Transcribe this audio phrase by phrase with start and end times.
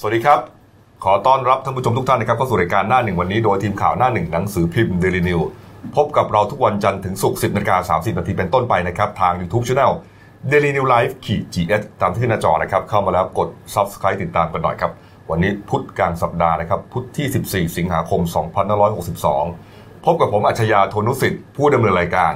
[0.00, 0.40] สวัสดีครับ
[1.04, 5.40] ขอต้อนรับท่านผู้ชมทุกท่านนะครับเข้าสู่รายการหน้าหนึ่งวันนี้โดยทีมข่าวหน้าหนึ่งหนังสือพิมพ์เดลินิว
[5.96, 9.92] พบกับเราทุกวันจันทร์ถึงศุกร์10นาฬิกา30นาทีเป็นต้นไปนะครับ ทาง YouTube Channel
[10.50, 14.92] Daily New Life ขีด GS ตามที่ขึ้นหน้าจอนะครับ เข้ามาแล้วกด Subscribe ติดตามกันหน่อยครับ
[15.30, 18.20] วันนี้พุธกลางสัปดาห์นะครับ พุธที่ 14 สิงหาคม
[19.52, 22.32] 2562 พบกับผมอัจฉริยะโทนุสิทธิ์ผู้ดำเนินรายการ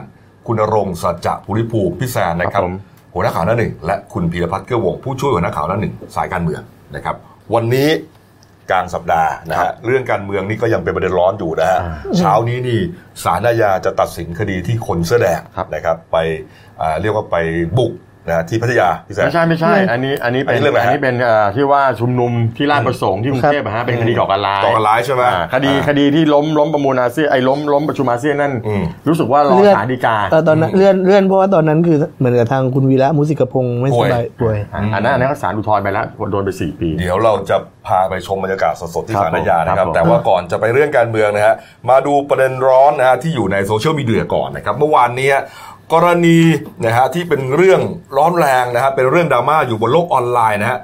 [0.46, 2.77] คุณณรงค์สัจจะภูริภูมิพิแซนนะครัครับบผม
[3.14, 6.62] หัวหน้าข่าวหน้าหนึ่งและคุณพีรพัฒน์เกื้อวงผู้ช่วยหัวหน้าข่าวหน้าหนึ่งสายการเมือง
[6.96, 7.16] นะครับ
[7.54, 7.88] วันนี้
[8.70, 12.80] กลางสัปดาห์นะฮะเรื่องการเมืองนี่ก็ยังเป็นประเด็นร้อนอยู่นะฮะอ่าเช้านี้นี่
[13.22, 16.16] ศาลอาญาจะตัดสินคดีที่คนเสื้อแดงครับนะครับ ไป
[16.80, 17.36] อ่าเรียกว่าไป
[17.78, 17.92] บุก
[18.29, 37.56] นะที่พัทยาพี่แซมไม่ใช่ไม่ใช่ อันนี้อันนี้เป็นอันนี้เรื่องอะไรฮะอันนี้เป็นเอ่อที่ว่าชุมนุมที่ราชประสงค์ที่กรุงเทพอะฮะเป็นคดีก่อการร้ายก่อการร้ายใช่ไหมอ่าคดีอ่าคดีที่ล้มล้มประมูลอาเซียนไอ้ล้มล้มประชุมอาเซียนนั่นอืมรู้สึกว่ารอเลื่อนศาลฎีกาเออตอนนั้นเลื่อนเลื่อนเพราะว่าตอนนั้นคือเหมือนกับทางคุณวีระมุสิกพงศ์ไม่สบายป่วยอ่าอันนั้นอันนั้นก็ศาลอุทธรณ์ไปแล้วโดนไปสี่ปี เดี๋ยวเราจะ
[37.87, 41.55] พาไปชมบรรยากาศสดๆที่ครับศาลอาญานะคครัรับบผมแต่ว่าก่อนจะไปเรื่องการเมืองนะฮะ
[41.91, 45.37] มาดูประเด็นร้อนนะฮะที่อยู่ในโซเชียลมีเดียก่อนนะครับเมื่อวานเนี้ย
[45.92, 46.38] กรณี
[46.84, 47.80] นะฮะที่เป็นเรื่อง
[48.16, 50.78] ร้อนแรงนะฮะเป็นเรื่องดราม่าอยู่บนโลกออนไลน์นะฮะ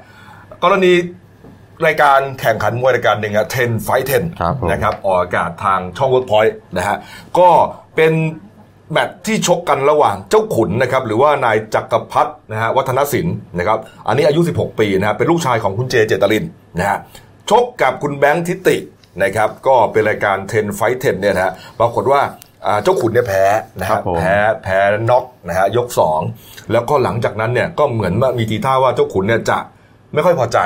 [0.63, 0.93] กรณี
[1.87, 6.97] รายการแข่งขันมวยรายการหนึ่งอะ10 Fight ครับผม10นะครับออกอากาศทางช่อง Workpoint นะฮะ
[7.39, 7.49] ก็
[7.97, 8.13] เป็น
[8.93, 16.45] แมตช์ที่ชกกันระหว่างเจ้าขุนนะครับหรือว่านายจักรพัฒนะฮะวัฒนศิลป์นะครับอันนี้อายุ 16 ปีนะฮะเป็นลูกชายของคุณเจเจตลิน
[16.79, 16.99] นะฮะ
[17.51, 18.77] ชกกับคุณแบงค์ทิติ
[19.23, 22.46] นะครับก็เป็นรายการ10 Fight 10เนี่ยนะฮะปรากฏว่าอ่า
[22.83, 23.45] เจ้าขุนเนี่ยแพ้
[23.81, 24.79] นะครัฮะบผมแพ้แพ้
[25.11, 25.89] น็อกนะฮะยก
[26.29, 29.59] 2 แล้วก็หลังจากนั้นเนี่ยก็เหมือนว่ามีทีท่าว่าเจ้าขุนเนี่ยจะ
[30.13, 30.59] ไม่ค่อยพอใจ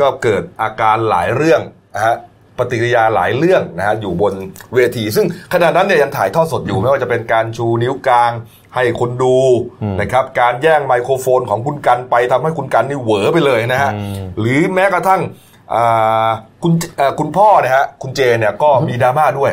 [0.00, 1.60] ก็เกิดอาการหลายเรื่อง
[1.96, 2.16] นะฮะ
[2.58, 4.34] ปฏิกิริยาหลายเรื่องนะฮะอยู่บน
[4.74, 8.32] เวที ซึ่งขณะนั้นเนี่ยยังถ่ายทอดสดอยู่ไม่ว่าจะเป็นการชูนิ้วกลาง
[8.74, 9.36] ให้คนดู
[10.00, 15.51] นะครับการแย่งไมโครโฟนของคุณกันไปทำให้คุณกันนี่เหวอไปเลยนะฮะอืมหรือแม้กระทั่งอ่า
[16.62, 19.52] คุณเอ่อคุณพ่อเนี่ยฮะคุณเจเนี่ยก็มีดราม่าด้วย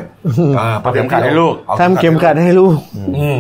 [0.60, 2.74] อ่าเอาเข็มขัดให้ลูกอาทำเข็มขัดให้ลูก
[3.18, 3.40] อืม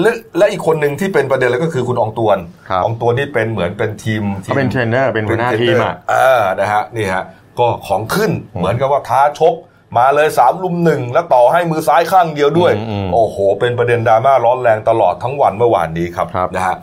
[0.00, 7.24] และและอีกคนหนึ่งที่เป็นประเด็นเลยก็คือคุณอองตวนครับอองตวนที่เป็นเหมือนเป็นทีมทีเขาเป็นเทรนเนอร์เป็นหัวหน้าทีมอะเอ่านะฮะนี่ฮะ
[7.58, 9.54] ก็ของขึ้นเหมือนกับว่าท้าชก
[9.98, 16.76] มาเลยสามรุมหนึ่งแล้วต่อให้มือซ้ายข้างเดียวด้วยอืมอืมโอ้โห เป็นประเด็นดราม่าร้อนแรงตลอดทั้งวันเมื่อวานนี้ครับครับนะฮะ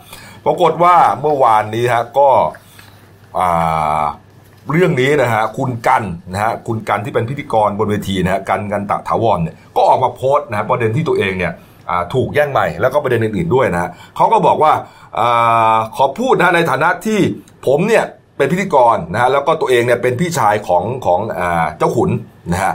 [0.44, 2.28] ปรากฏว่าเมื่อวานนี้ฮะก็
[3.38, 4.04] อ่า
[4.70, 6.02] เรื่องนี้นะฮะคุณกันต์
[6.32, 11.52] นะฮะคุณกันต์ที่เป็นพิธีกรบนเวทีนะฮะกันต์กันตถาวรเนี่ยก็ออกมาโพสต์นะฮะประเด็นที่ตัวเองเนี่ย
[11.90, 14.72] อ่าถูกแย่งไมค์แล้วก็ประเด็นอื่นๆด้วยนะฮะเขาก็บอกว่า
[15.18, 17.20] อาขอพูดนะฮะในฐานะที่
[17.66, 18.04] ผมเนี่ย
[18.36, 22.10] เป็นพิธีกรนะฮะแล้วก็ตัวเองเนี่ยเป็นพี่ชายของของอาเจ้าขุน
[22.52, 22.72] นะฮะ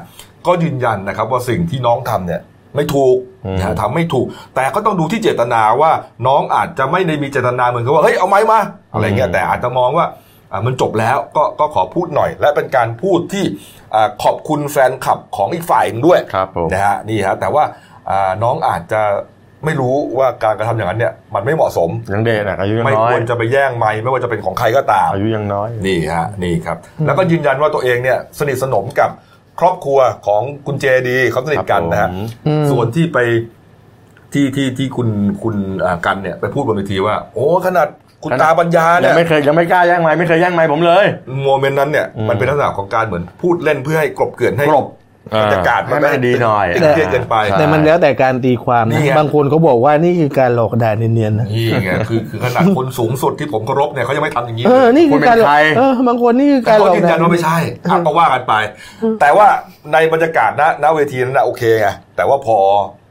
[0.47, 2.41] ก็ยืนยันนะครับว่าสิ่งที่น้องทำเนี่ย
[2.75, 3.17] ไม่ถูก
[3.57, 5.91] นะฮะทำไม่ถูก แต่ก็ต้องดูที่เจตนาว่า
[6.27, 8.59] น้องอาจจะไม่ได้มีเจตนาเหมือนกับว่าเฮ้ยเอาไม้มา
[8.93, 10.22] อะไรเงี้ยแต่อาจจะมองว่าอ่า
[10.65, 13.45] มันจบแล้วก็ก็ขอพูดหน่อย และเป็นการพูดที่
[13.95, 17.63] อ่าขอบคุณแฟนคลับของอีกฝ่ายหนึ่งด้วยครับผมนะฮะนี่ฮะแต่ว่า
[18.09, 19.01] อ่าน้องอาจจะ
[19.65, 29.09] ไม่รู้ว่าการกระทำอย่างนั้นเนี่ยมันไม่เหมาะสมยังเด็กอะอายุยังไม่น้อคยวรจะไปแย่งไม้ไม่ว่าจะเป็นของใครก็ตามอายุยังน้อยนี่ฮะนี่ครับ แล้วก็ยืนยันว่าตัวเองเนี่ยสนิทสนมกับ
[29.59, 33.19] ครอบครัวของคุณเจดีเขาสนิทกันนะฮะครับผมอืมส่วนที่ไป
[34.33, 35.09] ที่ที่ที่คุณ
[35.43, 37.87] คุณอ่ากันเนี่ยไปพูดบนเวทีว่า โอ้ขนาด
[38.23, 41.05] คุณขนาดตาปัญญายัเนี่งยไม่เคยยังไม่กล้าแย่งไม้ไม่เคยแย่งไม้ผมเลย
[41.43, 44.87] โมเมนต์นั้นเนี่ยอืมมันเป็นลักษณะของการเหมือนพูดเล่นเพื่อให้กลบเกลื่อนให้กลบ
[45.41, 57.57] บรรยากาศให้มันดีหน่อย ตึงเครียดเกินไปใช่แต่มันแล้วแต่การตีความนี่นะไง บางคนเขาบอกว่านี่คือการหลอกด่าเนียนๆนะนี่ไงคือคือขนาดคนสูงสุดที่ผมเคารพเนี่ยเขายังไม่ทำอย่างนี้เออนี่คือการหลอกคุณเป็นใคร เออบางคนนี่คือแต่การหลเขาอกยืนยันว่าไม่ใช่
[57.89, 58.53] อะก็ว่ากันไป
[59.21, 59.47] แต่ว่า
[59.93, 62.57] ในบรรยากาศณณเวทีนั้นนะโอเคไงแต่ว่าพอ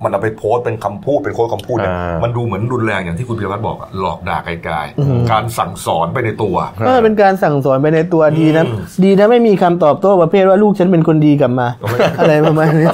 [0.05, 11.69] มันเอาไปโพสต์เป็นคำพูดเป็นโค้ดคำพูดเนี่ยอ่ามัมันดูเหมือนรุนแรงอย่างที่คุณพิรวัตรบอกอะหลอกด่าไกลๆการสั่งสอนไปในตัวเออเป็นการสั่งสอนไปในตัวดีนะอืมดีนะไม่มีคำตอบโต้ประเภทว่าลูกฉันเป็นคนดีกลับมา
[12.19, 12.89] อะไรประมาณนี้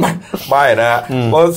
[0.00, 0.10] ไม่
[0.48, 1.00] ไม่นะฮะ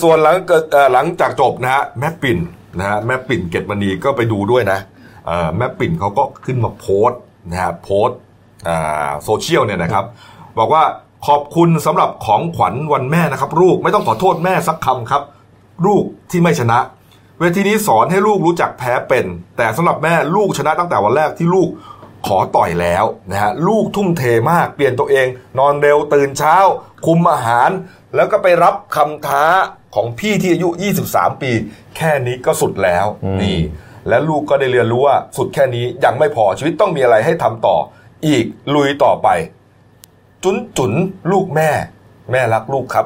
[0.01, 2.37] ส่วนหลังเกิดเอ่อหลังจากจบนะฮะแม่ปิ่น
[2.79, 4.79] นะฮะแม่ปิ่นเกตมณีก็ไปดูด้วยนะ
[5.27, 7.21] เอ่อแม่ปิ่นเขาก็ขึ้นมาโพสต์
[7.51, 8.19] นะฮะโพสต์
[8.67, 10.05] อ่าโซเชียลเนี่ยนะครับ
[10.59, 10.83] บอกว่า
[11.27, 15.23] ขอบคุณสำหรับของขวัญวันแม่นะครับ ลูกไม่ต้องขอโทษแม่สักคำครับ
[15.85, 16.79] ลูกที่ไม่ชนะ
[17.39, 19.25] เวทีนี้สอนให้ลูกรู้จักแพ้เป็น
[19.57, 21.69] แต่สำหรับแม่ลูกชนะตั้งแต่วันแรกที่ลูก
[22.27, 25.27] ขอต่อยแล้วนะฮะลูกทุ่มเทมากเปลี่ยนตัวเอง
[25.59, 26.55] นอนเร็วตื่นเช้า
[27.05, 27.69] คุมอาหาร
[28.15, 29.45] แล้วก็ไปรับคำท้า
[29.95, 30.69] ของพี่ที่อายุ
[31.05, 31.51] 23 ปี
[31.97, 33.59] แค่นี้ก็สุดแล้วอืมนี่
[34.09, 37.77] และลูกก็ได้เรียนรู้ว่าสุดแค่นี้ยังไม่พอชีวิตต้องมีอะไรให้ทำต่อ
[38.27, 39.27] อีกลุยต่อไป
[40.43, 40.91] จุนจุน
[41.31, 41.69] ลูกแม่
[42.31, 43.05] แม่รักลูกครับ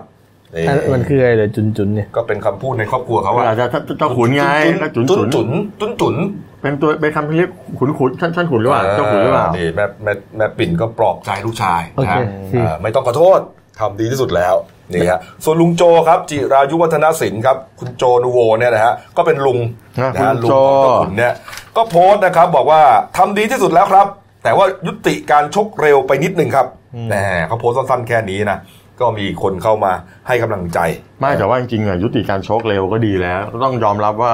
[0.55, 3.65] นี่อันมันคืออะไรเดี๋ยวจุนจุนๆเนี่ยก็เป็นคำพูดในครอบครัวเขาว่าอาจจะ
[3.99, 4.43] เจ้าขุนไง
[4.81, 5.49] ก็จุนจุนจุนจุน
[5.79, 6.15] จุนจุน
[6.61, 13.39] เป็นตัวเป็นคำที่เรียกขุนขุนท่านท่านขุนหรือเปล่าเจ้าขุนหรือเปล่านี่แม่แม่แม่ปิ่นก็ปลอบใจลูกชายโอนะเคฮะสิอ่าไม่ต้องขอโทษ
[13.79, 14.55] ทำดีที่สุดแล้ว
[14.93, 19.59] นี่ฮะส่วนลุงโจครับจิรายุวัฒนศิลป์ครับคุณโจนูโวเนี่ยนะฮะก็เป็นลุง
[19.99, 21.33] นะนะฮะคุณลุงโจของเจ้าขุนเนี่ย
[21.77, 22.81] ก็โพสต์นะครับบอกว่า
[23.17, 24.07] ทำดีที่สุดแล้วครับ
[24.43, 26.67] แต่ว่ายุติการชกเร็วไปนิดนึงครับ
[27.07, 27.15] แหม
[27.47, 28.59] เขาโพสต์สั้นๆแค่นี้นะ
[28.99, 29.91] ก็มีคนเข้ามา
[30.27, 30.79] ให้กำลังใจ
[31.19, 34.33] ไม่แต่ว่าจริงๆอะยุติการชกเร็วก็ดีแล้วก็ต้องยอมรับว่า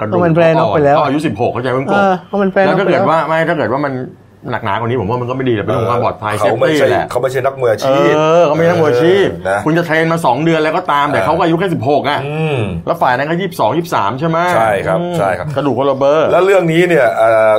[0.00, 3.92] กระดูก็กมันแปรน็อกไปแล้วก็อายุ16เข้าใจเพิ่งกเอบอเพราะมันแปลแล้วถ้าไปเกิดแล้วว่าไม่ถ้าเกิดว่ามัน
[4.50, 17.52] หนักหนากว่านี้ผมว่ามันก็ไม่ดีแต่เป็นเรื่องของความปลอดภัยเซเขาฟไม่ตี้ใช่แหละเขาไม่ใช่นักมวยอาเอชีพอเขาไม่ใช่นักมวยอาชีพนะคุณจะเทรนมา 2 เดือนแล้วก็ตามแต่เออเขาก็อายุแค่16อะอืมแล้วฝ่ายนั้นก็ยี่สิบสองยี่สิบสามใช่ไหมใช่ครับอืมใช่ครับกระดูกคนละเบอร์แล้วเรื่องนี้เนี่ยเอ่อ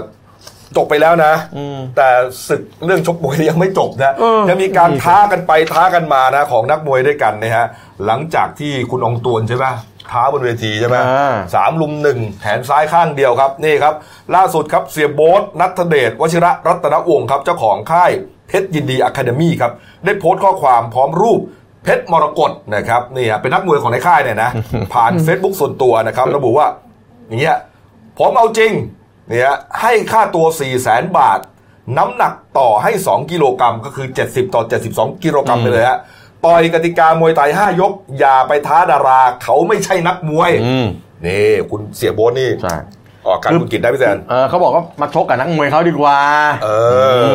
[0.77, 2.09] จบไปแล้วนะอืมแต่
[2.47, 7.65] ศึกเรื่องชกมวยยังไม่จบนะเออยังมีการท้ากันไปท้ากันมานะของนักมวยด้วยกันนะฮะ
[8.05, 9.65] หลังจากที่คุณอองตวนใช่ไหม
[10.11, 13.93] ท้าบนเวทีใช่ไหมอ่าสามลุมหนึ่งแขนซ้ายข้างเดียวครับนี่ครับ
[14.35, 18.11] ล่าสุดครับเสียโบ๊ทนัทเดชวชิระรัตนวงศ์ครับเจ้าของค่าย
[18.47, 19.71] เพชรยินดีอะคาเดมี่ครับ
[20.05, 21.39] ได้โพสต์ข้อความพร้อมรูป
[21.83, 24.49] เพชรมรกตนะครับนี่ฮะเป็นนักมวยของในค่ายเนี่ยนะ
[24.93, 26.67] ผ่าน Facebook ส่วนตัวนะครับระบุว่า
[27.27, 27.57] อย่างเงี้ย
[28.19, 28.71] ผมเอาจริง
[29.29, 31.39] เนี่ยให้ค่าตัว4 0 0แสนบาท
[31.97, 34.61] น้ำหนักต่อให้ 2 กิโลกรัมก็คือ 70 ต่อ
[34.93, 35.99] 72 กิโลกรัมไปเลยฮะ
[36.45, 40.87] ต่อยกติกามวยไทย5ยก อย่าไปท้าดารา เขาไม่ใช่นักมวยอืม
[41.25, 42.75] นี่คุณเสียโบทนี่ใช่
[43.27, 46.19] ออกการคุณกิจได้พี่แซนเออเขาบอกว่ามาชกกับนักมวยเขาดีกว่า
[46.63, 46.69] เอ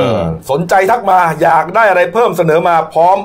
[0.04, 0.10] อม
[0.50, 3.16] สนใจทักมาอยากได้อะไรเพิ่มเสนอมาพร้อม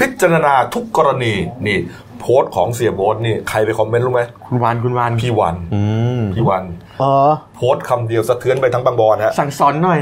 [0.00, 1.34] พิจารณาทุกกรณี
[1.66, 1.78] นี่
[2.20, 5.82] โพสต์ของเสียโบทนี่ใครไปคอมเมนต์รู้ไหมคุณวานคุณวานพี่วันอื
[6.20, 6.64] มพี่วัน
[7.02, 7.12] อ๋อ
[7.56, 9.98] โพสต์คำเดียวสะเทือนไปทั้งบางบอนฮะสั่งสอนหน่อย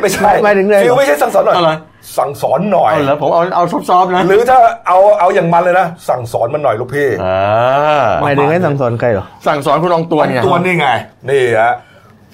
[0.00, 1.76] ไม่ใช่หมายถึงไงฟิลไม่ใช่สั่งสอนหน่อยเอาเหรอ
[2.18, 10.86] สั่งสอนหน่อยเอาเหรอผมเอาเอาซอฟๆนะหรือถ้าเอาเอาอย่างมันเลยนะสั่งสอนมันหน่อยลูกพี่อ่าหมายถึงให้สั่งสอนใครเหรอสั่งสอนคุณอองตัวเนี่ยตัวนี่ไง
[11.30, 11.74] นี่ฮะ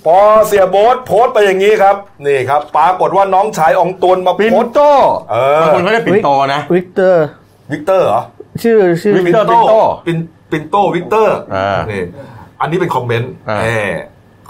[0.06, 0.16] พอ
[0.46, 1.96] เสียโบ๊ทโพสต์ไปอย่างนี้ครับ
[2.26, 4.80] นี่ครับปรากฏว่าน้องชายอองตวนมาปินโพสต์โต
[5.30, 7.26] เออบางคนเขาเรียกปินโตนะ วิกเตอร์
[7.72, 8.20] วิกเตอร์เหรอ
[8.62, 10.18] ชื่อชื่อวิกเตอร์ปินโต้ปิน
[10.50, 12.02] ปินโตวิกเตอร์อ่านี่
[12.60, 13.68] อันนี้เป็นคอมเมนต์อ่าแหม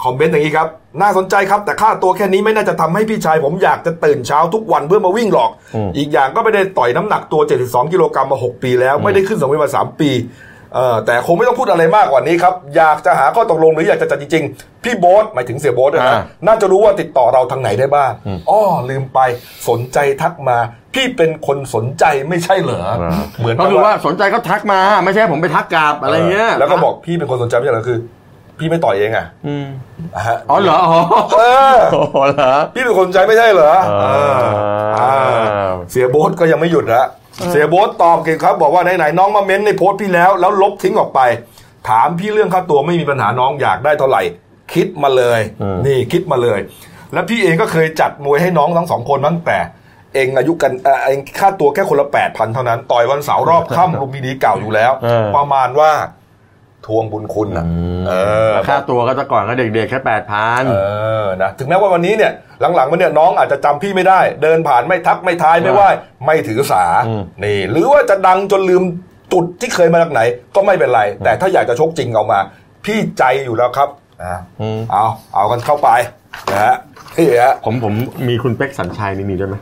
[0.03, 0.67] คอมเมนต์อย่างนี้ครับ
[1.01, 5.49] น่าสนใจครับ แต่ค่าตัวแค่นี้ไม่น่าจะทำให้พี่ชาย ผมอยากจะตื่นเช้าทุกวันเพื่อมาวิ่งหรอก
[5.97, 10.50] อีกอย่างก็ไม่ได้ต่อยน้ำหนักตัว 72 กิโลกรัมมา 6 ปีแล้ว ไม่ได้ขึ้นสังเวียนมา 3 ปีเอ่อ
[11.05, 18.11] แต่คงไม่ต้องพูดอะไรมากกว่านี้ครับ อยากจะหาข้อตกลงหรืออยากจะจัดจริงๆ พี่โบ๊ทหมายถึงเสียโบ๊ทด้วยนะอ่าน่าจะรู้ว่าติดต่อเราทางไหนได้บ้าง
[18.49, 19.19] อ้อลืมไป
[19.69, 20.57] สนใจทักมา
[20.93, 22.81] พี่เป็นคนสนใจไม่ใช่เหรอ
[23.39, 27.99] เหมือนก็กับคือว่าสนใจก็ทักมา ไม่ใช่ผมไปทักกลับอะไรเงี้ยแล้วก็บอกพี่เป็นคนสนใจไม่ใช่เหรอคือ
[28.59, 29.65] พี่ไม่ต่อยเองอะอืม
[30.15, 31.01] อะฮะอ๋อเหรออ๋อ
[31.37, 31.41] เอ
[31.75, 33.71] อโอ้โหเหรอพี่เป็นคนสนใจไม่ใช่เหรอ
[34.01, 34.31] เออ
[34.95, 35.01] เอ
[35.67, 37.03] อเสียโบ๊ทก็ยังไม่หยุดละ
[37.49, 41.19] เสียโบ๊ทตอบเก่งครับ บอกว่าไหนๆน้องมาเม้นในโพสต์พี่แล้ว แล้วลบทิ้งออกไป
[41.89, 44.21] ถามพี่เรื่องค่าตัวไม่มีปัญหาน้องอยากได้เท่าไหร่
[44.73, 45.39] คิดมาเลย
[45.85, 46.59] นี่คิดมาเลย
[47.13, 49.57] แล้วพี่เองก็เคยจัดมวยให้น้องทั้งสองคนตั้งแต่
[50.13, 55.91] เองอายุกันเอ่อเองค่าตัวแค่คนละแปดพันเท่านั้น ต่อยวันเสาร์รอบค่ำลุมพินีเก่าอยู่แล้วเออประมาณว่า
[56.85, 57.65] ทวงบุญคุณนะ
[58.07, 58.13] เอ
[58.49, 60.75] อค่าตัวก็จะก่อนก็เด็กๆแค่แปดพันเอ
[61.23, 62.31] อนะถึงแม้ว่าวันนี้เนี่ย
[62.75, 65.89] หลังๆมันเนี่ยน้องอาจจะจำพี่ไม่ได้ เดินผ่านไม่ทักไม่ทายไม่ไหว้
[66.25, 68.83] ไม่ถือสาอืมนี่ หรือว่าจะดังจนลืม
[69.33, 70.21] จุดที่เคยมาจากไหน
[70.55, 72.39] ก็ไม่เป็นไร แต่ถ้าอยากจะชกจริงเอามา
[72.85, 73.89] พี่ใจอยู่แล้วครับ
[74.23, 75.05] อ่าอืมเอา
[75.35, 75.89] เอากันเข้าไป
[76.51, 76.75] นะฮะ
[77.17, 77.93] นี่ฮะผมผม
[78.27, 79.55] มีคุณเป็กสัญชัยนี่มีด้วยไหม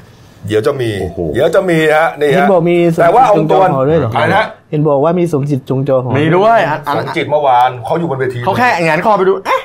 [0.48, 9.62] เดี๋ยวจะมีโอ้โหเดี๋ยวจะมีฮะนี่เห็นฮะบอกมีสมแต่ว่าจิตองค์ตัวจงจอหอด้วยเหรออะไรนะเห็นบอกว่ามีสมจิตจงจอหอมีด้วยอันอันสมจิตเมื่อวานเขาอยู่บนเวทีเขาแค่งานข้อไปดูเอ๊ะ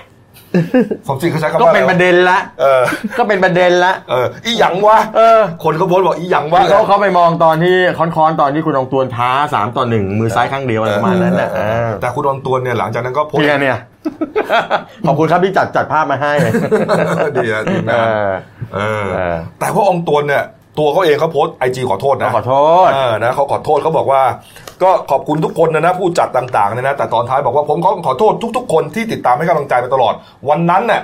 [1.09, 2.83] สมจิตเขาใช้คำก็ว่าเป็นประเด็นละ เออ
[3.19, 13.79] ก็เป็นประเด็นละ เอออีหยังวะเออ คนเขาโพสต์บอกอีหยังวะ เขาเขาไปมองตอนที่ค้อนๆตอนที่คุณอองตวนท้าสามต่อหนึ่งมือซ้ายข้างเดียวอะไรประมาณนั้นน่ะเออเออแต่คุณออนตัวเนี่ยหลังจากนั้นก็โพสต์ เนี่ยเนี่ย
[15.07, 16.33] ขอบคุณครับที่จัดจัดภาพมาให้
[17.37, 18.29] ดีอะดีเอนะอ
[18.75, 20.43] เออ เออ แต่ว่าองค์ตัวเนี่ย
[20.79, 22.55] ตัวเขาเองเขาโพสไอจีขอโทษนะขอโท
[22.89, 24.23] ษเออนะเขาขอโทษเขาบอกว่า
[24.83, 30.15] ก็ขอบคุณทุกคนนะนะผู้จัดต่างๆเนี่ยนะ แต่ตอนท้ายบอกว่าผมก็ขอโทษทุก ๆ คนที่ติดตามให้กำลังใจมาตลอด
[30.49, 31.03] วันนั้นเนี่ย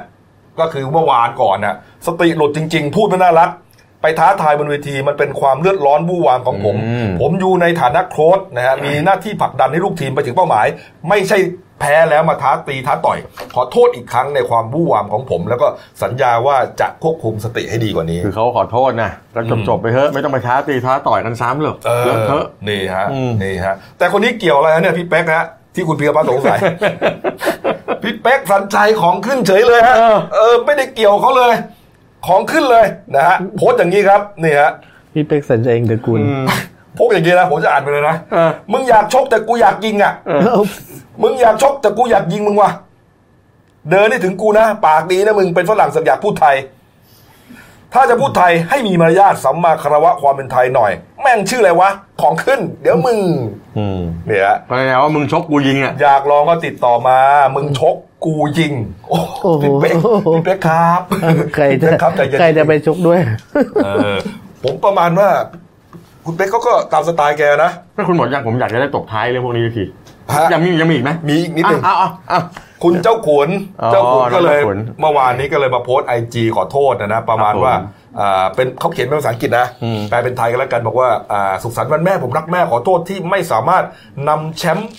[0.60, 1.74] ก็คือเมื่อวานก่อนน่ะ
[2.06, 3.50] สติหลุดจริง ๆ พูดไม่น่ารัก
[4.02, 10.66] ไปท้าทายบนเวทีมันเป็นความเลือดร้อนวู่วามของผมอืมผมอยู่ในฐานะโค้ชนะฮะมีหน้าที่ผลักดันให้ลูกทีมไปถึงเป้าหมาย
[11.08, 11.38] ไม่ใช่
[11.80, 13.18] แพ้แล้วมาท้าตีท้าต่อย
[13.54, 15.66] ขอโทษอีกครั้งในความวู่วามของผม แล้วก็
[16.02, 26.58] สัญญาว่าจะควบคุมสติให้ดีกว่านี้ คือเขาขอโทษนะก็จบจบๆไปเถอะไม่ต้องไปท้าตีท้าต่อยกันซ้ำหรอกเอเลออะเทอะนี่ฮะอืมนี่ฮะแต่คนนี้เกี่ยวอะไรฮะเนี่ยพี่เป๊กฮะที่คุณพีรพัฒน์สงสัย
[28.02, 31.54] พี่เป๊กสัญชัยของขึ้นเฉยเลยฮะเออเออไม่ได้เกี่ยวเขาเลย
[32.26, 32.86] ของขึ้นเลย
[33.16, 34.70] นะฮะโพสต์อย่างนี้ครับนี่ฮะ
[35.12, 36.44] พี่เป็กสัญชัยเองตระกูลอืม
[36.98, 40.12] พบอย่างนี้นะผมจะอ่านไปเลยนะเออมึงอยากชกแต่กูอยากยิงอะ
[41.22, 42.70] มึงอยากชกแต่กูอยากยิงมึงว่ะ
[43.90, 46.56] เดินได้ถึงกูนะ ปากดีนะมึงเป็นฝรั่งสักอยากพูดไทย
[47.94, 53.18] ถ้าจะพูดไทยให้มีมารยาทสัมมาคารวะความเป็นไทยหน่อย แม่งชื่ออะไรวะ ของขึ้น เดี๋ยวมึง
[53.78, 57.18] อืมเนี่ยแปลว่ามึงชกกูยิงอะอยากลองก็ติดต่อมา
[57.56, 58.72] มึงชก กูยิง
[59.10, 59.94] โอ้โหโอ้โหพี่เป๊ก
[60.34, 61.00] พี่เป๊กครับ
[61.54, 63.20] ใครพี่จะเป๊กครับใจเย็นใครจะไปชกด้วย
[63.84, 64.16] เออ
[64.64, 65.28] ผมประมาณว่า
[66.26, 69.84] คุณเป๊กเขาก็ตามสไตล์แกนะถ้าคุณหมดยังผมอยากจะได้ตบท้ายเรื่องพวกนี้ที
[70.34, 72.40] ฮะยังมียังมีอีกไหมมีอีกนิดหนึ่งอะอะอะ
[72.82, 73.48] คุณเจ้าขุน
[73.82, 77.76] อ๋อเจ้าขุนก็เลยเจ้าขุนเมื่อวานนี้ก็เลยมาโพสไอจีขอโทษนะนะประมาณครับผมว่า
[78.20, 83.84] อ่าเป็นเขาเขียนเป็นภาษาอังกฤษนะอืมแปลเป็นไทยกันแล้วกันบอกว่าอ่าสุขสันต์วันแม่ผมรักแม่ขอโทษที่ไม่สามารถ
[84.28, 84.90] นำแชมป์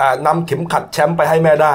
[0.00, 1.74] อ่านำเข็มขัดแชมป์ไปให้แม่ได้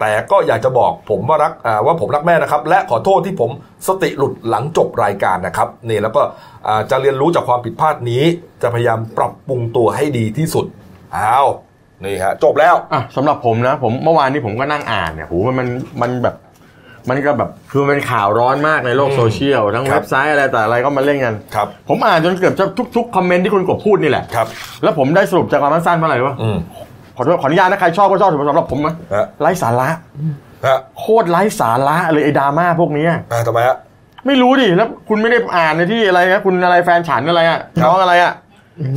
[0.00, 3.50] แต่ก็อยากจะบอกผมว่ารักอ่าว่าผมรักแม่นะครับ และขอโทษที่ผม
[3.88, 6.22] สติหลุดหลังจบรายการนะครับนี่แล้วก็
[6.68, 8.22] อ่าจะเรียนรู้จากความผิดพลาดนี้
[8.62, 10.64] จะพยายามปรับปรุงตัวให้ดีที่สุด
[11.16, 11.48] อ้าว
[12.04, 15.68] นี่ฮะจบแล้วอะสำหรับผมนะ ผมเมื่อวานนี้ผมก็นั่งอ่านเนี่ยโหมันมัน
[16.02, 16.36] มันแบบ
[17.08, 24.46] มันก็แบบคือมันเป็นข่าวร้อนมากในโลกอืมโซเชียลทั้งครับเว็บไซต์อะไรแต่อะไรก็มาเล่นกันครับผมอ่านจนเกือบจะทุกๆคอมเมนต์ที่คุณกบพูดนี่แหละครับ
[24.82, 26.58] แล้วผมได้สรุปจากความสั้นๆว่าอะไรวะอืม
[27.16, 29.88] ขอโทษขออนุญาตนะใครชอบก็ชอบสำหรับผมนะฮะ ไร้สาระ
[30.66, 33.76] ฮะโคตรไร้สาระเลยไอ้ดราม่าพวกเนี้ย อ่าทำไมฮะ
[34.26, 38.32] ไม่รู้ดิแล้วคุณไม่ได้อ่านในที่อะไรนะคุณอะไรแฟนฉันอะไรอะครับน้องอะไรอะ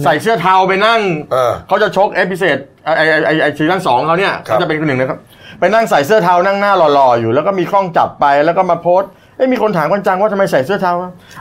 [0.03, 5.19] ใส่เสื้อเทาไปนั่งเออเขาจะชก episode ไอไอไอไอซีซั่นสองเขาเนี่ยครับ เขาจะเป็นคนหนึ่งนะครับ
[5.59, 10.94] ไปนั่งใส่เสื้อเทานั่งหน้าหล่อๆอยู่ แล้วก็มีกล้องจับไปแล้วก็มาโพสต์ เอ้ยมีคนถามคนจังว่าทำไมใส่เสื้อเทา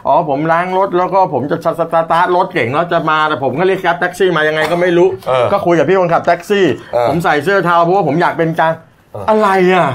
[0.07, 8.73] อ๋อผมล้างรถแล้วก็ผมจะสตาร์ทรถเก๋งแล้วจะมาแต่ผมก็เรียกแกร็บแท็กซี่มายังไงก็ไม่รู้เออก็คุยกับพี่คนขับแท็กซี่เออผมใส่เสื้อเทาเพราะว่าผมอยากเป็นกลาง
[9.13, 9.89] เออออะไรอะ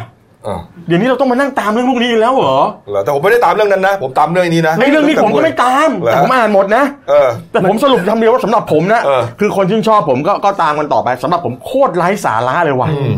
[0.44, 13.16] เออเดี๋ยวนี้เราต้องมานั่งตามเรื่องพวกนี้อีกแล้วเหรอเหรอแต่ผมไม่ได้ตามเรื่องนั้นนะ ผมตามเรื่องนี้นะในเรื่องนี้ผมก็ไม่ตามเหรอแต่ผมอ่านหมดนะเออแต่ผมสรุปคำเดียวว่าสำหรับผมนะเออคือคนชื่นชอบผมก็ก็ตามกันต่อไปสำหรับผมโคตรไร้สาระเลยว่ะอืมอืม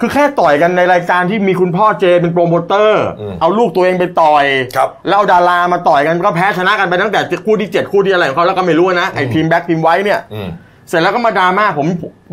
[0.00, 4.44] คือแค่ต่อยกันในรายการที่มีคุณพ่อเจเป็นโปรโมเตอร์อืมเอาลูกตัวเองไปต่อย
[4.76, 10.48] ครับแล้วเอาดารามาต่อยกันก็แพ้ชนะกันไปตั้งแต่คู่ที่7คู่ที่อะไรของเขาแล้วก็ไม่รู้นะไอ้ทีม Black ทีม White เนี่ยอืม
[10.88, 11.86] เสร็จแล้วก็มาดราม่าผม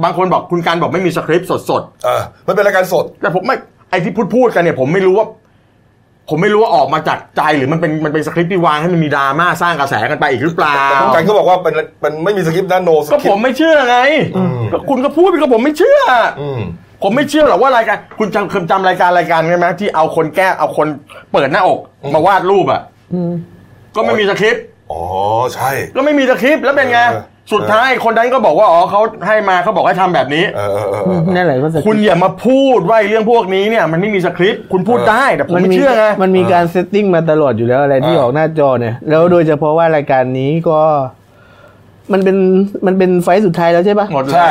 [0.04, 3.56] บางคนบอกคุณการบอกไม่มีสคริปต์สดเออมันเป็นรายการสดๆแต่ผมไม่
[3.90, 5.28] ไอ้ที่พูดพูดกันเนี่ยผมไม่รู้ว่า
[6.30, 13.98] ผมไม่รู้ว่าออกมาจากใจหรือมันเป็นมันเป็นสคริปต์ที่วางให้มันมีดราม่าสร้างกระแสกันไปอีกหรือเปล่าแต่คุณกันเขาบอกว่าเป็นเป็นไม่มีสคริปต์นะโนสก็คริผปมต์ไม่เชื่อไง
[14.38, 16.02] อืมก็คุณก็พูดไปก็ผมไม่เชื่อ
[16.42, 16.60] ออืม
[17.04, 20.88] ผมไม่เชื่อหรอกว่ารายการคุณจำเคยจำรายการรายการใช่ไหมที่เอาคนแก้เอาคน
[21.32, 22.82] เปิดหน้าอกอืมมาวาดรูปอะ
[23.14, 23.32] อืม
[23.96, 25.02] ก็ไม่มีสคริปต์อ๋อ
[25.56, 40.80] ใช่ ก็ไม่มีสคริปต์แล้วเป็นไงเออสุดท้ายคนนั้นก็บอกว่าอ๋อเขาให้มาเขาบอกให้ทำแบบนี้เออเออเออเออนั่นแหละก็สคริปต์คุณอย่ามาพูดว่าไอ้เรื่องพวกนี้เนี่ย มันไม่มีสคริปต์คุณพูดเออได้แต่ผมมันไม่มีเชื่อไงมันมีการ setting มาตลอดอยู่แล้วอะไรที่อ่าออกหน้าจอเนี่ยแล้วโดยเฉพาะว่ารายการนี้ก็
[42.14, 42.38] มันเป็น
[42.88, 44.48] มันเป็นไฟต์สุดท้ายแล้วใช่ปะหมดใช่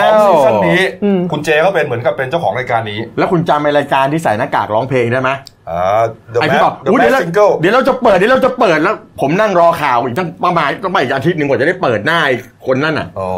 [0.00, 5.30] แล้ของวซีซั่นนี้อืมคุณเจก็เป็นเหมือนกับเป็นเจ้าของรายการนี้ แล้วคุณจำไอ้รายการที่ใส่หน้ากากร้องเพลงได้ไหม
[5.70, 6.02] อ่า
[6.34, 13.28] The ไอ้ที่ Mask บอก The อุ๊ยเดี๋ยว Mask เรา Single เดี๋ยวเราจะเปิดเดี๋ยวเราจะเปิดแล้วผมนั่งรอข่าวอีกตั้งประมาณต้องไปอีกอาทิตย์หนึ่งกว่าจะได้เปิดหน้าไอ้คนนั่นอะอ๋อ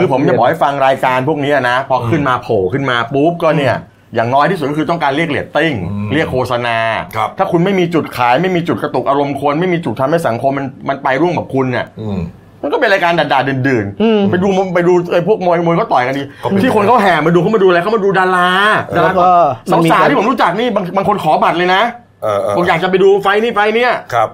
[0.00, 3.76] คือผมจะบอกให้ฟังรายการพวกนี้นะพอขึ้นมาโผล่ขึ้นมาปุ๊บก็เนี่ย
[4.14, 6.78] อย่างน้อยที่สุดก็คือต้องการเรียกเรตติ้งอืมเรียกโฆษณา
[7.16, 12.08] ครับถ้าคุณไม่มีจุดขายไม่มีจุดกระตุกอารมณ์คน ไม่มีจุดทำให้สังคมมันมันไปร่วมกับคุณเนี่ยอื
[12.60, 18.48] มมันก็เป็นรายการด่าๆดื่นอืมๆไปดูไปดูไอ้พวกมวยมวยเขาต่อยกันดีก็เป็นที่คนเขาแห่มาดูเขามาดูอะไรเขามาดูดารา
[18.96, 19.28] ดาแล้ราวก็
[19.72, 21.82] มัสานวมีสาวการที่ผมรู้จักนี่บางบางคนขอบัตรเลยนะ
[22.22, 24.28] เออเออผมอยากจะไปดูไฟท์นี่ไฟท์เนี่ยครับ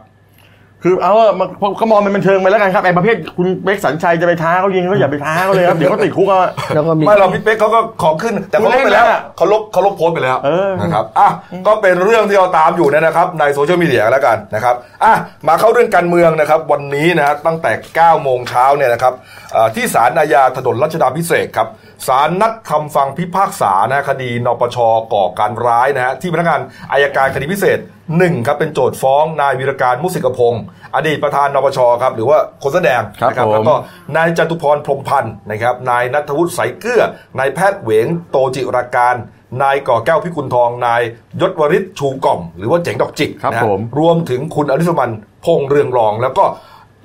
[0.88, 6.38] คือเอาอะมันเขามองเป็นบันเทิงไปแล้วกันครับไอ้ประเภทคุณเบคสันชัยจะไปท้าเขายิงก็อย่าไปท้าเขาเลยครับเดี๋ยวเขาติดคุกเอา
[6.74, 11.28] แล้วก็มีไม่เราพี่เป๊กเขาก็ของขึ้น แต่เขาลบไปแล้วคุณเล่นนะเขาลบเขาลบโพสต์ไปแล้วเออนะครับอะ
[11.66, 14.74] ก็เป็นเรื่องที่เราตามอยู่เนยนะครับในโซเชียลมีเดียแล้วกันนะครับ
[15.04, 15.12] อะ
[15.48, 17.72] มาเข้าเรื่องการเมืองนะครับวันนี้นะฮะตั้งแต่
[18.16, 19.12] 9โมงเช้าเนี่ยนะครับ
[19.56, 21.68] อ่าที่ศาลอาญาถนนรัชดาพิเศษกครับ
[22.06, 24.76] ศาลนัดคำฟังพิพากษานะคดีนปช
[25.12, 26.60] ก่อการร้ายนะฮะที่พนักงาน
[26.92, 27.78] อายการคดีพิเศษ
[28.18, 30.62] หนึ่งครับเป็นโจทย์ฟ้องนายวีรการมุสิกพงศ์
[30.96, 33.74] อดีตประธานนปชครับหรือว่าคนแสอแดงครับนะผมแล้วก็
[34.16, 37.02] นายจตุพรพรหมพันธ์นะครับนายนัทวุฒิสายเกลือ
[37.38, 39.14] นายแพทย์เหวงโตจิราการ
[39.62, 41.02] นายก่อแก้วพิกุลทองนาย
[41.40, 45.10] ยศวริศชูกล่อม หรือว่าเจ๋งดอกจิกครับนะฮะผมรวมถึงคุณอริสมัน
[45.44, 46.44] พงษ์เรืองรอง แล้วก็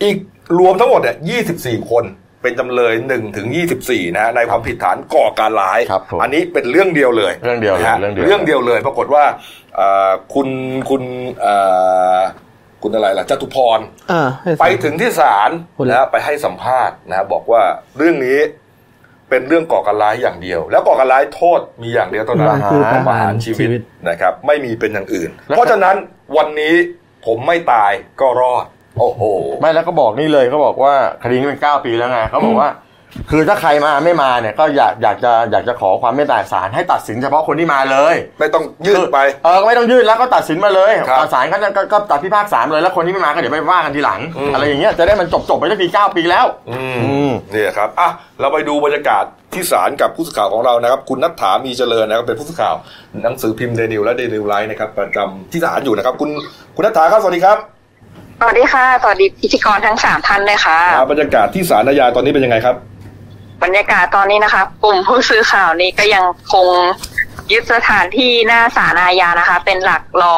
[0.04, 0.18] อีก
[0.60, 1.18] รวมทั้งหมดเนี่ย
[1.50, 2.04] 24 คน
[2.42, 3.48] เป็นจำเลย1ถึง
[3.84, 9.24] 24นะฮะในความผิดฐานก่อการร้าย ครับผมอันนี้เป็นเรื่องเดียวเลยเรื่องเดียวเลยนะฮะเรื่องเดียว เรื่องเดียวเลย ปรากฏว่า
[9.76, 10.48] เอ่อคุณ
[10.90, 11.04] คุณ
[11.42, 11.56] เอ่
[12.18, 12.20] อ
[12.84, 13.80] คุณอะไรล่ะจตุพร
[14.12, 17.62] อ่าให้ไปถึงที่ศาลพูดแล้วนะไปให้สัมภาษณ์นะบอกว่า
[17.98, 18.40] เรื่องนี้
[19.30, 25.96] เป็นเรื่องก่อการร้ายอย่างเดียว แล้วก่อการร้ายโทษมีอย่างเดียวเท่านั้นมันคือประประหาหารรชีวิตชีวิตนะครับ ไม่มีเป็นอย่างอื่นแล้วเพราะฉะนั้น
[26.38, 26.74] วันนี้
[27.26, 28.66] ผมไม่ตายก็รอด
[29.00, 29.22] โอ้โห
[29.60, 30.94] ไม่แล้วก็บอกนี่เลยเขาบอกว่า
[31.24, 32.70] คดีนี้เป็นเก้าปีแล้วไงเขาบอกว่า
[33.32, 52.76] คือถ้าใครมาไม่มาเนี่ย ก็อยากอยากจะอยากจะขอความเมตตาศาลให้ตัดสินเฉพาะคนที่มาเลยไม่ต้องยืดไป เออก็ไม่ต้องยื่นแล้วก็ตัดสินมาเลยครับศาลก็ก็ก็ตัดพิพากษาเลยแล้วคนที่ไม่มาก็เดี๋ยวไปว่ากันทีหลัง อืม อะไรอย่างเงี้ยจะได้มันจบจบๆไปสักทีเก้าปีแล้ว อือืมมนี่ครับ อะ เราไปดูบรรยากาศที่ศาลกับผู้สื่อข่าวของเรานะครับ คุณนัทถามีเจริญนะครับ เป็นผู้สื่อข่าว
[53.24, 56.30] หนังสือพิมพ์เดนิวและเดนิวไลท์นะครับประจำที่ศาลอยู่นะครับ คุณ
[56.76, 57.81] คุณนัทถาครับ สวัสดีครับ
[58.44, 62.76] สวัสดีค่ะ สวัสดีพิธีกรทั้งสามท่านเลยค่ะอ่าบรรยากาศที่ศาลอาญาตอนนี้เป็นยังไงครับ
[63.64, 66.68] บรรยากาศตอนนี้นะคะ กลุ่มผู้สื่อข่าวนี้ก็ยังคง
[67.52, 70.38] ยึดสถานที่หน้าศาลอาญานะคะ เป็นหลักรอ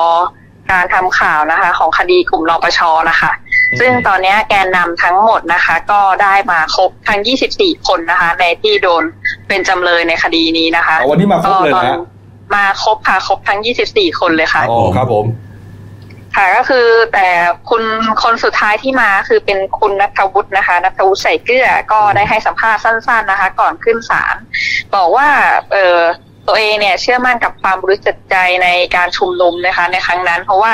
[0.71, 2.79] การทำข่าวนะคะ ของคดีกลุ่มรปช
[3.09, 3.31] นะคะ
[3.71, 7.19] อืมซึ่งตอนนี้แกนนำทั้งหมดนะคะ ก็ได้มาครบทั้ง
[7.55, 9.03] 24 คนนะคะ ในที่โดน
[9.47, 15.25] เป็นจำเลยในคดีนี้นะคะเอาวันนี้มาครบเลยนะฮะก็ตอนมาครบค่ะครบทั้ง 24 คนเลยค่ะอ๋อครับผม
[16.35, 17.27] ค่ะก็คือแต่
[17.69, 17.83] คุณ
[18.23, 24.35] คนสุดท้ายที่มาคือเป็นคุณนัทวุฒินะคะนัทวุฒิใส่เกลือก็ได้ให้สัมภาษณ์สั้น ๆนะคะ ก่อนขึ้นศาล
[24.95, 25.27] บอกว่า
[25.71, 25.99] เออ
[26.47, 30.73] ตัวเองเนี่ยเชื่อมั่นกับความบริสุทธิ์ใจในการชุมนุมนะคะ ในครั้งนั้น เพราะว่า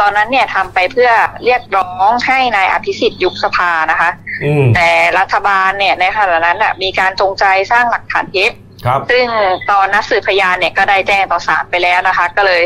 [0.00, 1.10] ตอนนั้นเนี่ยทำไปเพื่อ
[1.44, 4.10] เรียกร้องให้นายอภิสิทธิ์ยุบสภานะคะ
[4.44, 4.88] อืมแต่
[5.18, 8.52] รัฐบาลเนี่ยในขณะนั้นน่ะมีการจงใจสร้างหลักฐานเท็จ
[8.86, 9.26] ครับซึ่ง
[9.70, 12.62] ตอนนัดสืบพยานเนี่ยก็ได้แจ้งต่อศาลไปแล้วนะคะ ก็เลย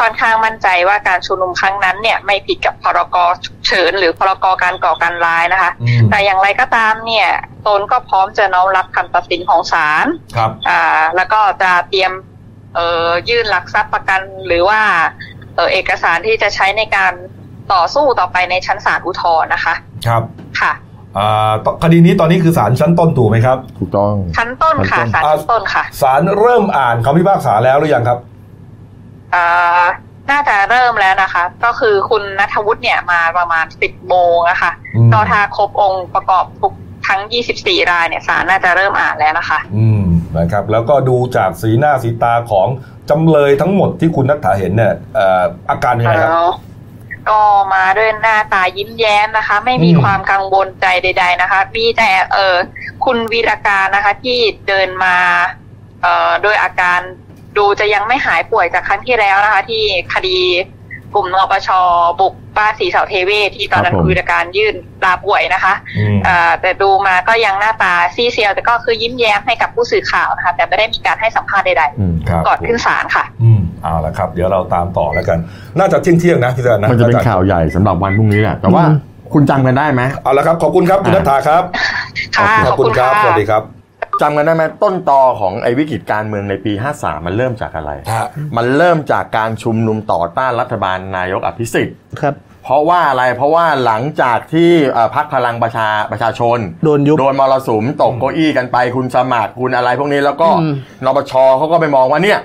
[0.00, 7.28] ค่อนข้างมั่นใจว่าการชุมนุมครั้งนั้นเนี่ยไม่ผิดกับพรกฉุกเฉินหรือพรกการก่อการร้ายนะคะอืมแต่อย่างไรก็ตามเนี่ย
[7.66, 12.12] ตนก็พร้อมจะน้อมรับคำตัดสินของศาลครับอ่าแล้วก็จะเตรียม
[12.74, 14.80] เอ่อยื่นหลักทรัพย์ประกันหรือว่า
[15.56, 17.12] เอ่อเอกสารที่จะใช้ในการ
[17.72, 19.74] ต่อสู้ต่อไปในชั้นศาลอุทธรณ์นะคะ
[20.06, 20.22] ครับ
[20.60, 20.72] ค่ะ
[21.18, 28.39] อ่าตคดีนี้ตอนนี้คือศาลชั้นต้นถูกไหมครับ ถูกต้อง ชั้นต้นค่ะชั้นต้นศาลชั้นต้นค่ะศาลเริ่มอ่านคำพิพากษาแล้วหรือยังครับอ่า
[30.30, 36.72] น่าจะเริ่มแล้วนะคะ ก็คือคุณนัทวุฒิเนี่ยมาประมาณสิบโมงอะค่ะอืมก็ถ้าครบองค์ประกอบทุก
[37.08, 37.20] ทั้ง
[37.56, 40.04] 24 รายเนี่ยศาลน่าจะเริ่มอ่านแล้วนะคะ อืม
[40.38, 42.68] นะครับ แล้วก็ดูจากสีหน้าสีตาของ
[43.10, 46.50] จำเลยทั้งหมดที่คุณนัทถาเห็นเนี่ยเอ่ออาการเป็นยังไงครับแล้ว
[47.30, 47.40] ก็
[47.74, 52.56] มาด้วยหน้าตายิ้มแย้มนะคะ ไม่มีอืมความกังวลใจใด ๆ นะคะ มีแต่เออ
[53.04, 55.16] คุณวีรการนะคะ ที่เดินมา
[56.02, 57.00] เอ่อโดยอาการ
[57.56, 59.82] ดูจะยังไม่หายป่วยจากครั้งที่แล้วนะคะ ที่
[60.14, 60.38] คดี
[61.14, 61.68] กลุ่มนปช
[62.20, 75.38] บุกบ้านสีเสาเทเวศที่ตอนนั้นครับผมคุณวีรการยื่นลาป่วยนะคะอืมเอ่อแต่ดูมาก็ยังหน้าตาซีเซียวแต่ก็คือยิ้มแย้มให้กับผู้สื่อข่าวนะคะ แต่ไม่ได้มีการให้สัมภาษณ์ใดอืมครับๆก่อนขึ้นศาลค่ะอืมเอาละครับ เดี๋ยวเราตามต่อแล้วกัน
[75.78, 78.96] น่าจะเที่ยงเที่ยงๆนะพี่แซนนะมันจะเป็นข่าวใหญ่สำหรับวันพรุ่งนี้แหละแต่ว่าอืม
[79.34, 81.62] คุณจำกันได้ไหมเอาละครับขอบคุณครับคุณนัทถาครับ
[82.36, 83.79] ค่ะขอบคุณครับะสวัสดีครับ
[84.20, 102.38] จำกันได้ไหมต้นตอของไอ้วิกฤตการเมืองในปี 53 มันเริ่มจากอะไรฮะมันเริ่มจากการชุมนุมต่อต้านรัฐบาลนายกอภิสิทธิ์ ครับ เพราะว่าอะไรเพราะว่าหลังจากที่เอ่อพรรคพลังประชาประชาชน โดนยุบ โดนมรสุมตกเก้าอี้กันไปคุณสมัครคุณอะไรพวกนี้แล้วก็อืม นปชเขาก็ไปมองว่าเนี่ย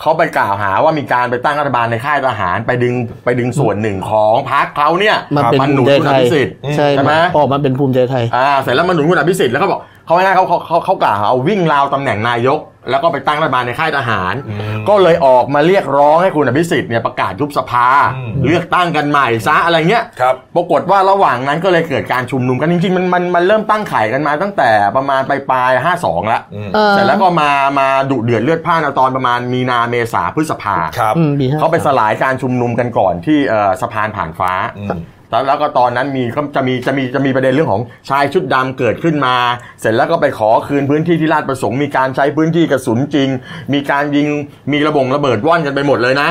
[0.00, 12.58] เขาไปกล่าวหาว่ามีการไปตั้งรัฐบาลในค่ายทหารไปดึงไปดึงส่วนหนึ่งของพรรคเขาเนี่ยมาเป็นมันภูหนุมินใจคุณไทอยภิสิทธิ์ใช่ใช่ไหมออกมาเป็นภูมิใจไทยอ่าเสร็จแล้วมันหนุนคุณอภิสิทธิ์แล้วก็บอกเขาไม่ได้เขาเขาเขาเขากล่าวหาเอาวิ่งราวตำแหน่งนายก
[12.90, 39.34] แล้วก็ไปตั้งรัฐบาลในค่ายทหารอืมก็เลยออกมาเรียกร้องให้คุณอภิสิทธิ์เนี่ยประกาศยุบสภาอืมเลือกตั้งกันใหม่ซะอะไรเงี้ยครับปรากฏว่าระหว่างนั้นก็เลยเกิดการชุมนุมกันจริงๆมันมันมันเริ่มตั้งไข่กันมาตั้งแต่ประมาณปลายปลายห้าสองแล้วอืมเออเสร็จแล้วก็มามาดุเดือดเลือดพล่านเอาตอนประมาณมีนาเมษาพฤษภาครับอืมปีห้าเขาไปสลายการชุมนุมกันก่อนที่เอ่อสะพานผ่านฟ้าอืม แล้วแล้วก็ตอนนั้นมีก็จะมีจะมีจะมีประเด็นเรื่องของชายชุดดำเกิดขึ้นมา
[39.80, 43.28] เสร็จแล้วก็ไปขอคืนพื้นที่ที่ราชประสงค์มีการใช้พื้นที่กระสุนจริง
[43.72, 44.28] มีการยิง
[44.72, 46.28] มีระบงระเบิดว่อนกันไปหมดเลยนะ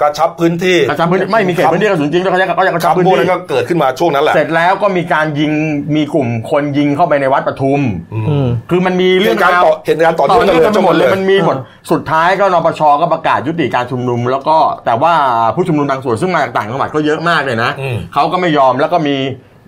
[0.00, 5.52] กระชับพื้นที่กระชับพื้นที่ไม่มีเขตพื้นที่กระสุนจริงด้วยเขาจะเขาจะกระชับคำพื้นพวกที่นั้นก็เกิดขึ้นมาช่วงนั้นแหละเสร็จแล้วก็มีการยิง
[5.96, 7.80] มีกลุ่มคนยิงเข้าไปในวัดปทุม
[8.14, 11.56] อืมคือมันมีเรื่เรื่อองงการราวต่อเหตุการณ์ต่อต่อเนื่องเนื่องกันจไปนหมดเลยเลยมันมีหมด
[11.90, 14.56] สุดท้ายก็นปชก็ประกาศยุติการชุมนุม แล้วก็
[14.86, 15.12] แต่ว่า
[15.54, 19.16] ผู้ชุมนุมบางส่วนซึ่งมาจากต่างจังหวัดก็เยอะมากเลยนะอืมเขาก็ไม่ยอมแล้วก็มี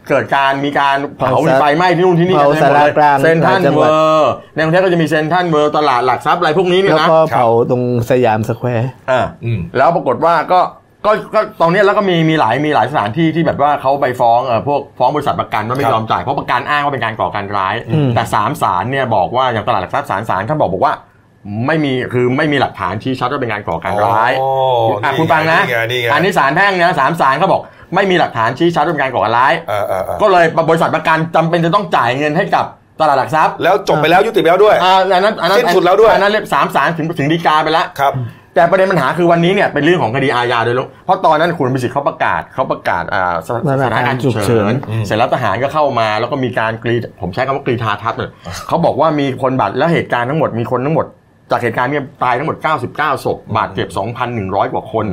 [0.08, 10.60] เกิดการมีการเผาเผาสาไฟไหม้ที่นู่นที่นี่เผากันไปหมดเลยสารกลางเซนทรัลหลายจังหเววัดอร์ในกรุงเทพก็จะมีเซนทรัลเวอร์ตลาดหลักทรัพย์อะไรพวกนี้เนี่ยแล้วนะก็เผาตรงสยามสแควร์อ่าอืมแล้วปรากฏว่าก็
[11.06, 20.94] ก็ก็ตรงเนี้ยแล้วก็มีมีหลายมีหลายสถานที่ที่แบบว่าเขาไปฟ้องเออพวกฟ้องบริษัทประกันว่าไม่ครับยอมจ่ายเพราะประกันอ้างว่าเป็นการก่อการร้ายอืมแต่สามศาลเนี่ยบอกว่าอย่างตลาดหลักทรัพย์ศาลศาลท่านบอกบอกว่า
[21.66, 24.50] ไม่มีคือไม่มีหลักฐานชี้ชัดว่าเป็นการก่อการร้ายอ๋อ
[25.04, 27.62] อะนี่คุณฟังนะนี่ไงนี่ไงอันนี้ศาลแพ่งนะสามศาลเขาบอก
[27.94, 32.64] ไม่มีหลักฐานชี้ชัดว่าเป็นการก่อการร้าย เออเออเออก็เลยบริษัทประกันจำเป็นจะต้องจ่ายเงินให้กับ
[33.00, 38.12] ตลาดหลักทรัพย์แล้วจบไปแล้วยุติไปแล้วด้วย อ่าอันนั้นอันนั้นสิ้นสุดแล้วด้วย อันนั้นเรียกสามศาลถึงถึงฎีกาไปแล้ว ครับ
[38.54, 43.48] แต่ประเด็นปัญหาคือวันนี้เนี่ยเป็นเรื่องของคดีอาญาโดยลงเพราะตอนนั้นคุณพิสิทธิ์เขาประกาศเขาประกาศอ่าส
[43.80, 48.30] สถานการณ์ฉุกเฉินอืมเสร็จแล้วทหารก็เข้ามาแล้วก็มีการกรีดผมใช้คำว่ากรีธาทัพเลย
[48.68, 51.06] เขาบอกว่ามีคนบาดแล้วเหตุการณ์ทั้งหมดมีคนทั้งหมด
[51.50, 52.56] จากเหตุการณ์เนี้ตายทั้งหมด
[52.90, 53.88] 99ศพบาดเจ็บ
[54.30, 55.06] 2,100 กว่าคน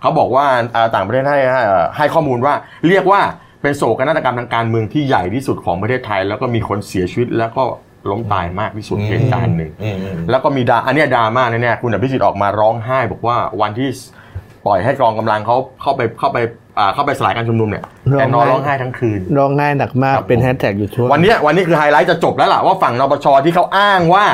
[0.00, 2.54] เขาบอกว่าอ่าต่างประเทศให้ให้เอ่อให้ข้อมูลว่า
[2.88, 3.20] เรียกว่า
[3.62, 7.62] เป็นโศกนาฏกรรมทางการเมืองที่ใหญ่ที่สุดของประเทศไทย แล้วก็มีคนเสียชีวิตแล้วก็
[8.10, 13.88] ล้มตายมากที่สุดเหตุการณ์หนึ่งอืมอืมแล้วก็มีดราอันเนี้ยดราม่าแน่ๆคุณอภิสิทธิ์ออกมาร้องไห้ บอกว่าวันที่
[14.66, 16.38] ปล่อยให้กองกำลังเขาเข้าไปเข้าไป
[16.78, 24.24] อ่าเข้าไปสลายการชุมนุมเนี่ยร้องไห้แกนอนร้องไห้ทั้งคืนร้องไห้หนักมากครับเป็นผมแฮชแท็กอยู่ทั่ววันเนี้ยวันนี้คือไฮไลท์จะจบแล้วล่ะว่าฝั่งนปชที่เขาอ้างว่า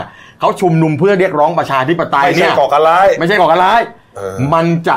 [0.41, 3.81] เขาชุมนุมเพื่อเรียกร้องประชาธิปไตยไม่ใช่เนี่ยก่อการร้ายไม่ใช่ก่อการร้าย
[4.17, 4.97] เออมันจะ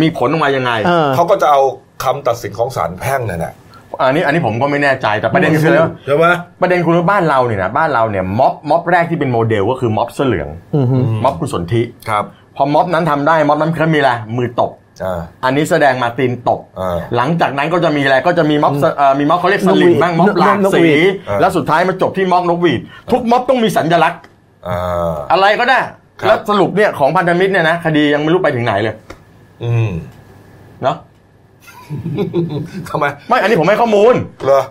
[0.00, 1.60] มีผลออกมายังไงเออเขาก็จะเอา
[2.04, 3.54] คำตัดสินของศาลแพ่งนั่นแหละ
[4.00, 6.26] อันนี้อันนี้ผมก็ไม่แน่ใจแต่ประเด็นคืออะไรวะใช่ไหม
[6.60, 12.24] ประเด็นคือว่าบ้านเราเนี่ยนะบ้านเราเนี่ยม็อบม็อบแรกที่เป็นโมเดลก็คือม็อบเสื้อเหลืองอือฮึม็อบคุณสนธิครับ
[12.56, 14.70] พอม็อบนั้นทำได้ม็อบนั้นเขามีอะไรมือตบ
[15.04, 22.80] อ่าอันนี้แสดงมาตีนตบอ่าหลังจากนั้นก็จะมีอะไรก็จะมีม็อบเอ่อมีม็อบเขาเรียกสลิมบ้างม็อบหลากนกหสีวีดเออแล้วสุดท้ายมาจบที่ม็อบนกหวีด
[23.12, 24.20] ทุกม็อบต้องมีสัญลักษณ์
[24.68, 25.78] อ่าอะไรก็ได้
[26.20, 28.94] ครับแล้วสรุปเนี่ยของพันธมิตรเนี่ยนะคดียังไม่รู้ไปถึงไหนเลย
[29.62, 29.90] อืม
[30.82, 30.96] เนาะ
[32.90, 34.14] ทำไมไม่อันนี้ผมให้ข้อมูล
[34.44, 34.62] เหรอ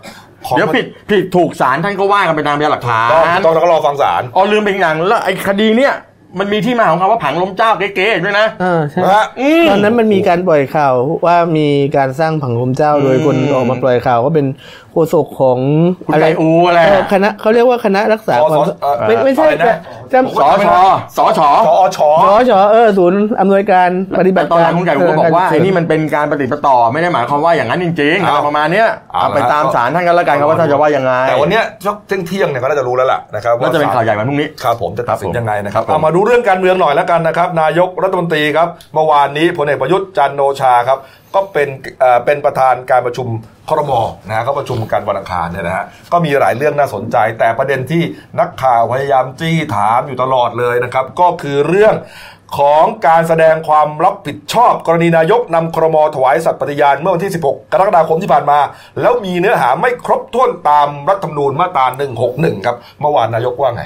[0.46, 5.94] ของเดี๋ยวผิดผิดถูกศาลท่านก็ว่ากันไปตามพยานหลักฐาต้องนต้องแล้วก็รอฟังศาลอ๋อลืมไปอีกอย่างแล้วไอ้คดีเนี่ย
[6.38, 10.94] มันมีที่มาของคำว่าผังล้มเจ้าเก๋ๆด้วยนะเออใช่นะฮะอืม ตอนนั้นมันมีการปล่อยข่าว
[11.26, 14.46] ว่ามีการสร้างผังลมเจ้าโดยคนอืม ออกมาปล่อยข่าวว่าเป็น
[14.92, 15.58] โฆษกของ
[16.06, 19.78] คุณไก่อูอะไรเออคณะเขาเรียกว่าคณะรักษาสความสเอ่อไม่ไม่ใช่อะไรนะ
[20.12, 20.78] จำสอชอ
[21.16, 40.98] สอชอสอชสอชอเออศูนย์อำนวยการปฏิบัติตอนหกาลัรงคุณไก่อูก็บอกว่าไอ้นี่มันเป็นการปฏิบัติต่อไม่ได้หมายความว่าอย่างนั้นจริงๆอะไรประมาณเนี้ยเอาไปตามศาลท่านกันแล้วกันครับว่าท่านจะว่ายังไงแต่วันเนี้ยช่วงเที่ยงๆเนี่ยก็น่าจะรู้แล้วล่ะนะครับว่าจะเป็นข่าวใหญ่วันพรุ่งนี้ ครับผมจะตัดสินยังไงนะครับครับผม เอามาดูเรื่องการเมืองหน่อยแล้วกันนะครับ นายกรัฐมนตรีครับเมื่อวานนี้พลเอกประยุทธ์จันโอชาครับ
[41.34, 41.68] ก็เป็น
[42.24, 43.28] เป็นประธานการประชุม
[43.68, 43.92] ครม
[44.26, 48.02] นะฮะเขาประชุมกันวันอังคารเนี่ยนะฮะก็มีหลายเรื่องน่าสนใจ แต่ประเด็นที่
[48.40, 51.94] นักข่าวพยายามจี้ถามอยู่ตลอดเลยนะครับ ก็คือเรื่อง
[52.58, 58.58] ของการแสดงความรับผิดชอบ กรณีนายกนำครมถวายสัตย์ปฏิญาณเมื่อวันที่ 16 กรกฎาคมที่ผ่านมา
[59.00, 61.86] แล้วมีเนื้อหาไม่ครบถ้วนตามรัฐธรรมนูญมาตรา
[62.26, 63.82] 161 ครับเมื่อวานนายกว่าไง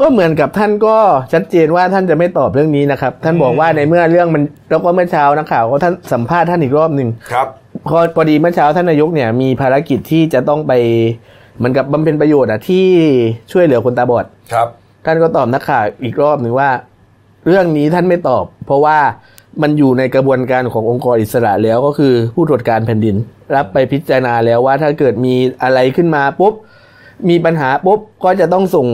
[0.00, 0.96] ก็เหมือนกับท่านก็
[1.32, 7.46] ชัดเจนว่าท่านจะไม่ตอบเรื่องนี้นะครับ ท่านบอกว่าในเมื่อเรื่องมันแล้วก็เมื่อเช้านักข่าวก็ท่านสัมภาษณ์ท่านอีกรอบหนึ่งครับ
[7.88, 10.72] พอพอดีเมื่อเช้าท่านนายกเนี่ยมีภารกิจที่จะต้องไป
[11.56, 12.86] เหมือนกับบำเพ็ญประโยชน์อะที่
[13.52, 14.68] ช่วยเหลือคนตาบอดครับ
[15.06, 16.70] ท่านก็ตอบนักข่าวอีกรอบหนึ่งว่า
[17.46, 18.98] เรื่องนี้ท่านไม่ตอบ เพราะว่า
[19.62, 23.16] มันอยู่ในกระบวนการขององค์กรอิสระแล้วก็คือผู้ตรวจการแผ่นดิน
[23.54, 26.54] รับไปพิจารณาแล้วว่าถ้าเกิดมีอะไรขึ้นมาปุ๊บ
[27.28, 28.86] มีปัญหาปุ๊บก็จะต้องส่ง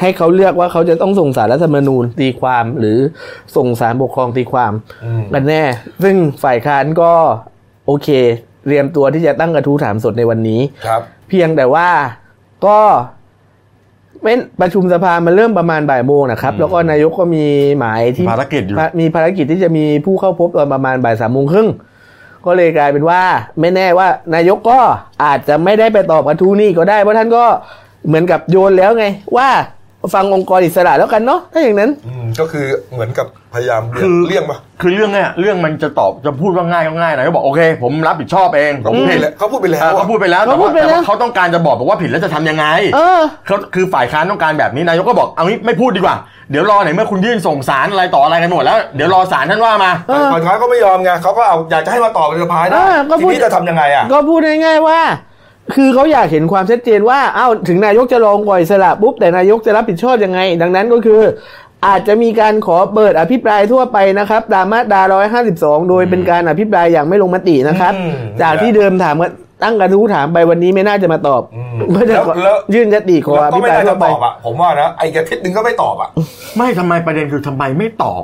[0.00, 2.98] ให้เขาเลือกว่าเขาจะต้องส่งสารรัฐธรรมนูญตีความ หรือ
[3.56, 4.72] ส่งสารปกครองตีความ
[5.04, 5.62] อืมกันแน่
[6.02, 7.12] ซึ่งฝ่ายค้านก็
[7.86, 8.08] โอเค
[8.64, 11.88] เตรียมตัวที่จะตั้งกระทู้ถามสดในวันนี้ครับ เพียงแต่ว่า
[12.66, 12.78] ก็
[14.22, 17.44] เป็นประชุมสภามันเริ่มประมาณบ่ายโมงนะครับ แล้วก็นายกก็มี
[17.78, 21.68] หมายที่ภารกิจอยู่มีภารกิจที่จะมีผู้เข้าพบตอนประมาณบ่ายสามโมงครึ่ง
[22.46, 23.22] ก็เลยกลายเป็นว่า
[23.60, 24.80] ไม่แน่ว่านายกก็
[25.24, 27.44] อาจจะไม่ได้ไปตอบกระทู้นี้ก็ได้เพราะท่านก็
[28.06, 29.48] เหมือนกับโยนแล้วไงว่า
[30.14, 46.16] ฟังองค์กรอิสระแล้วกันเนาะถ้าอย่างนั้นอืมก็คือเหมือนกับพยายามเลี่ยคืงอเลี่ยงปะคือเรื่องเนี้ยเรื่องมันจะตอบจะพูดว่าง่ายก็ง่ายนะก็บอกโอเค ผมรับผิดชอบเองเขาพูดไปแล้วเขาพูดไปแล้วเออเขาพูดไปแล้วแต่เขาพูว่าดไปแต่แล้วว่าเขาต้องการจะบอกบอกว่าผิดแล้วจะทำยังไงเออเขาคือฝ่ายค้านต้องการแบบนี้นายกก็บอกเอางี้ไม่พูดดีกว่า
[46.50, 55.00] เดี๋ยวรอไหนอยเมื่อคุณยื่นส่งสารอะไรต่ออะไรกันหมดแล้วเดี๋ยวรอสารท่านว่ามาเออฝ่ายค้านก็ไม่ยอมไงเขาก็เอาอยากจะให้มาต่อเป็นสภาเอได้อก็ทีพูดนี้จะทำยังไงอะก็พูดง่ายๆว่า
[55.74, 61.20] คือเขาอยากเห็นความชัดเจนว่าอ้าวถึงนายกจะลงก่อยสละปุ๊บแต่นายกจะรับผิดชอบยังไง ดังนั้นก็คือ
[61.86, 65.02] อาจจะมีการขอเปิดอภิปรายทั่วไปนะครับตามมาตรา
[65.42, 69.30] 152 โดยเป็นการอภิปรายอย่างไม่ลงมตินะครับ อืม จากที่เดิมถามว่า
[69.62, 76.08] ตั้งกระทู้ถามไปวันนี้ไม่น่าจะมาตอบอืมก็จะแล้วแล้ว ยื่นยติขอแล้วอก็ภิไม่ปรายน่าทั่จะวไป ตอบอะผมว่านะไอ้อาทิตย์หนึ่งก็ไม่ตอบอะ
[76.58, 78.22] ไม่ทำไมประเด็นคือทำไมไม่ตอบ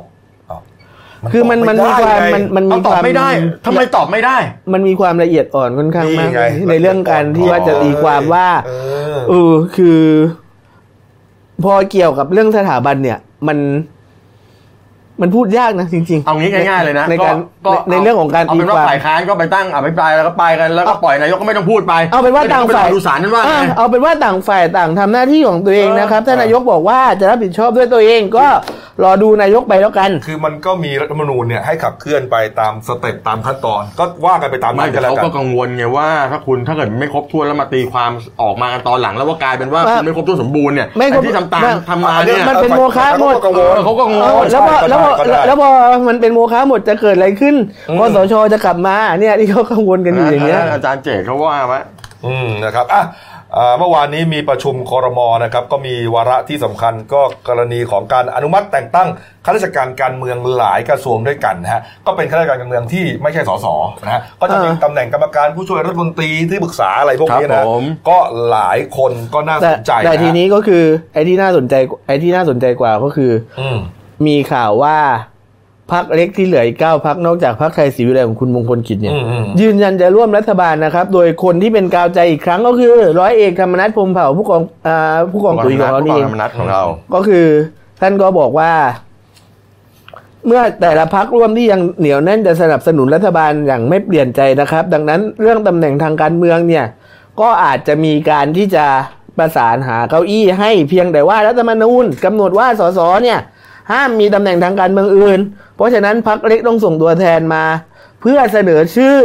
[1.32, 3.28] คือมันมันมีความมันมันเอามีตอคบวามไม่ได้
[3.66, 4.36] ทำไมตอบไม่ได้
[4.72, 8.72] มันมีความละเอียดอ่อนค่อนข้างมากนี่ไงในเรื่องการที่ว่าจะตีความว่าเอ
[9.12, 10.00] อเออคือ
[11.64, 13.58] พอเกี่ยวกับเรื่องสถาบันเนี่ย มัน
[15.22, 28.46] มันพูดยากนะจริง ๆ เอางี้ง่ายๆเลยนะในการก็ในในเรื่องของการเอาตีเป็นคว่าวามฝ่ายค้านก็ไปตั้งอภิปรายแล้วก็ไปกันแล้วก็ปล่อยนายกก็ไม่ต้องพูดไป เอาเป็นว่าต่างฝ่ายดูสารนั่นว่าอะไงเอาเป็นว่าต่างฝ่ายต่างทำหน้าที่ของตัวเองนะครับเออถ้านายกบอกว่าจะรับผิดชอบด้วยตัวเองก็
[29.04, 38.10] รอดูนายกไปแล้วกัน คือมันก็มีรัฐธรรมนูญเนี่ยให้ขับเคลื่อนไปตามสเต็ปตามขั้นตอน ก็ว่ากันไปตามไม่นั้นกัแต่นแล้วเขากัก็นกังวลไงว่าถ้าคุณถ้าเกิดไม่ครบถ้วนแล้วมาตีความ
[38.42, 45.68] ออกมากันตอนหลังแล้วว่ากลายเป็นว่าว่าคุณไม่ครบถ้วนสมบูรณ์เนี่ยไม่ครบอ้ที่ทำตามไม่ทำมาเนี่ยมันเป็นโมฆะหมดเขาก็กังวลเออเขาก็งง เออแล้วพอใช่แล้วพอก็ได้ แล้วพอ
[46.08, 47.54] มันเป็นโมฆะหมดจะเกิดอะไรขึ้น
[47.88, 51.80] อืมคอสชจะกลับมาเนี่ยที่เขากังวลกันอยู่อย่างเงี้ย อาจารย์เจตเขาว่าไว้
[52.26, 53.02] อืมนะครับอะอ่า
[53.78, 59.08] เมื่อวานนี้มีประชุมคอรมอนะครับก็มีวาระที่สำคัญก็กรณีของการอนุมัติแต่งตั้ง
[59.44, 63.66] ข้าราชการการเมืองหลายกระทรวงด้วยกันนะฮะก็เป็นข้าราชการการเมืองที่ไม่ใช่สส
[64.04, 68.18] นะฮะก็จะมีอ่าตำแหน่งกรรมการผู้ช่วยรัฐมนตรีที่ปรึกษาอะไรพวกนี้ครันะบผมก็
[68.50, 70.84] หลายคนก็น่าสแต่นใจแต่นะทีนี้ก็คือ
[71.14, 71.74] ไอ้ที่น่าสนใจ
[72.06, 73.78] ไอ้ที่น่าสนใจกว่าก็คืออืม
[74.26, 74.96] มีข่าวว่า
[75.92, 86.82] พักเล็กที่เหลืออีกเก้าพักนอกจากพักไทยศรีวิไลของคุณมงคลกิจเนี่ยอืมอืมยืนยันจะร่วมรัฐบาลนะครับ โดยคนที่เป็นกาวใจอีกครั้งก็คือ ร้อยเอกธรรมนัฐพรหมเผ่าผู้กองอ่าผู้กองตุ๋ยของเรานี่เองผู้กธรรมนัฐของเรา
[87.14, 87.46] ก็คือ
[88.00, 88.72] ท่านก็บอกว่า
[90.46, 96.84] เมื่อแต่ละพักร่วมที่ยังเหนียวแน่นจะสนับสนุนรัฐบาลอย่างไม่เปลี่ยนใจนะครับ ดังนั้นเรื่องตำแหน่งทางการเมืองเนี่ย
[97.40, 98.86] ก็อาจจะมีการที่จะ
[99.38, 103.38] ประสานหาเก้าอี้ให้เพียงแต่ว่ารัฐธรรมนูญกำหนดว่าสสเนี่ย
[103.92, 105.40] ห้ามมีตำแหน่งทางการเมืองอื่น
[105.76, 107.64] เพราะฉะนั้นพักเล็กต้องส่งตัวแทนมา
[108.20, 109.16] เพื่อเสนอชื่อ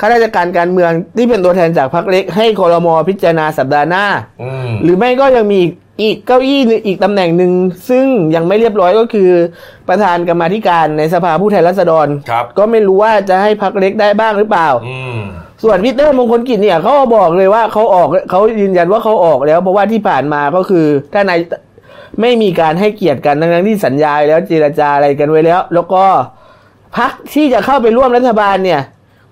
[0.00, 4.04] ข้าราชการการเมืองที่เป็นตัวแทนจากพักเล็กให้คอรมอพิจารณาสัปดาห์หน้า
[4.42, 7.52] อืมหรือไม่ก็ยังมีอีกอีกเก้าอี้หนึ่งอีกตำแหน่งหนึ่ง
[7.88, 9.30] ซึ่งยังไม่เรียบร้อยก็คือ
[9.88, 15.18] ประธานกรรมาธิการในสภาผู้แทนราษฎรครับก็ไม่รู้ว่าจะให้พักเล็กได้บ้างหรือเปล่าอืม
[15.62, 21.38] ส่วนพีเตอร์มงคลกิจเนี่ยเขาก็บอกเลยว่าเขาออกเขายืนยันว่าเขาออกแล้ว เพราะว่าที่ผ่านมาก็คือถ้านาย
[22.20, 26.04] ไม่มีการให้เกียรติกันทั้งๆที่สัญญาแล้วเจรจาอะไรกันไว้แล้ว แล้วก็
[26.96, 28.80] พักที่จะเข้าไปร่วมรัฐบาลเนี่ย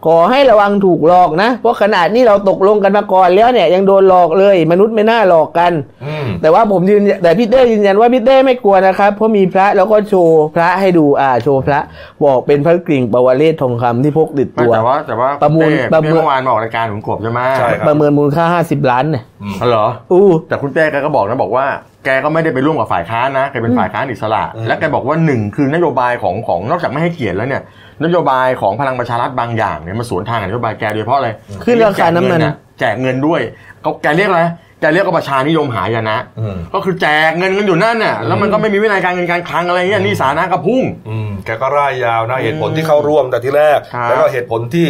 [0.07, 5.73] ขอให้ระวังถูกหลอกนะ เพราะขนาดนี้เราตกลงกันมาก่อนแล้วเนี่ยยังโดนหลอกเลย มนุษย์ไม่น่าหลอกกัน
[6.05, 11.81] อืมแต่ว่าผมยืนแต่พี่เต้ยืนยันว่าพี่เต้ไม่กลัวนะครับ เพราะมีพระแล้วก็โชว์พระให้ดูอ่าโชว์พระ
[12.25, 19.25] บอกเป็นพระกริ่งปวเรศทองคำที่พกติดไม่ตัวแต่ว่าแต่ว่าประมูลเต้ประมูลเมื่อวานมาออกรายการของกบใช่ไหมใช่ครับประเมินมูลค่า50ล้านเนี่ย
[19.61, 21.67] อ๋อเหรออู้แต่คุณเต้แกก็บอกนะบอกว่า
[22.05, 27.62] แกก็ไม่ได้ไปร่วมกับฝ่ายค้านนะแกเป็นฝ่ายค้านอิสระอืมและแกบอกว่าหนึ่งคือนโยบายของของนอกจากไม่ให้เกียรติแล้วเนี่ย
[28.05, 31.29] นโยบายของพลังประชารัฐบางอย่างเนี่ยมันสวนทางกับนโยบายแกโดยเฉพาะอะไร
[31.65, 33.41] ขึ้นราคาน้ำมันแจกเงิแจกเงินด้วย
[33.83, 34.43] เขาแกเรียกอะไร
[34.81, 44.87] แกเรียกว่าประชานิยมหายนะอืมก็คือแจกเงินกันอยู่นั่นน่ะแล้วมันก็ไม่มีวินัยการเงินการคลังอะไรเงี้ยหนี่สาธารณะก็พุ่งอืมแกก็ร่ายยาวนะเหตุผลที่เข้าร่วมแต่ที่แรกครับแล้วก็เหตุผลที่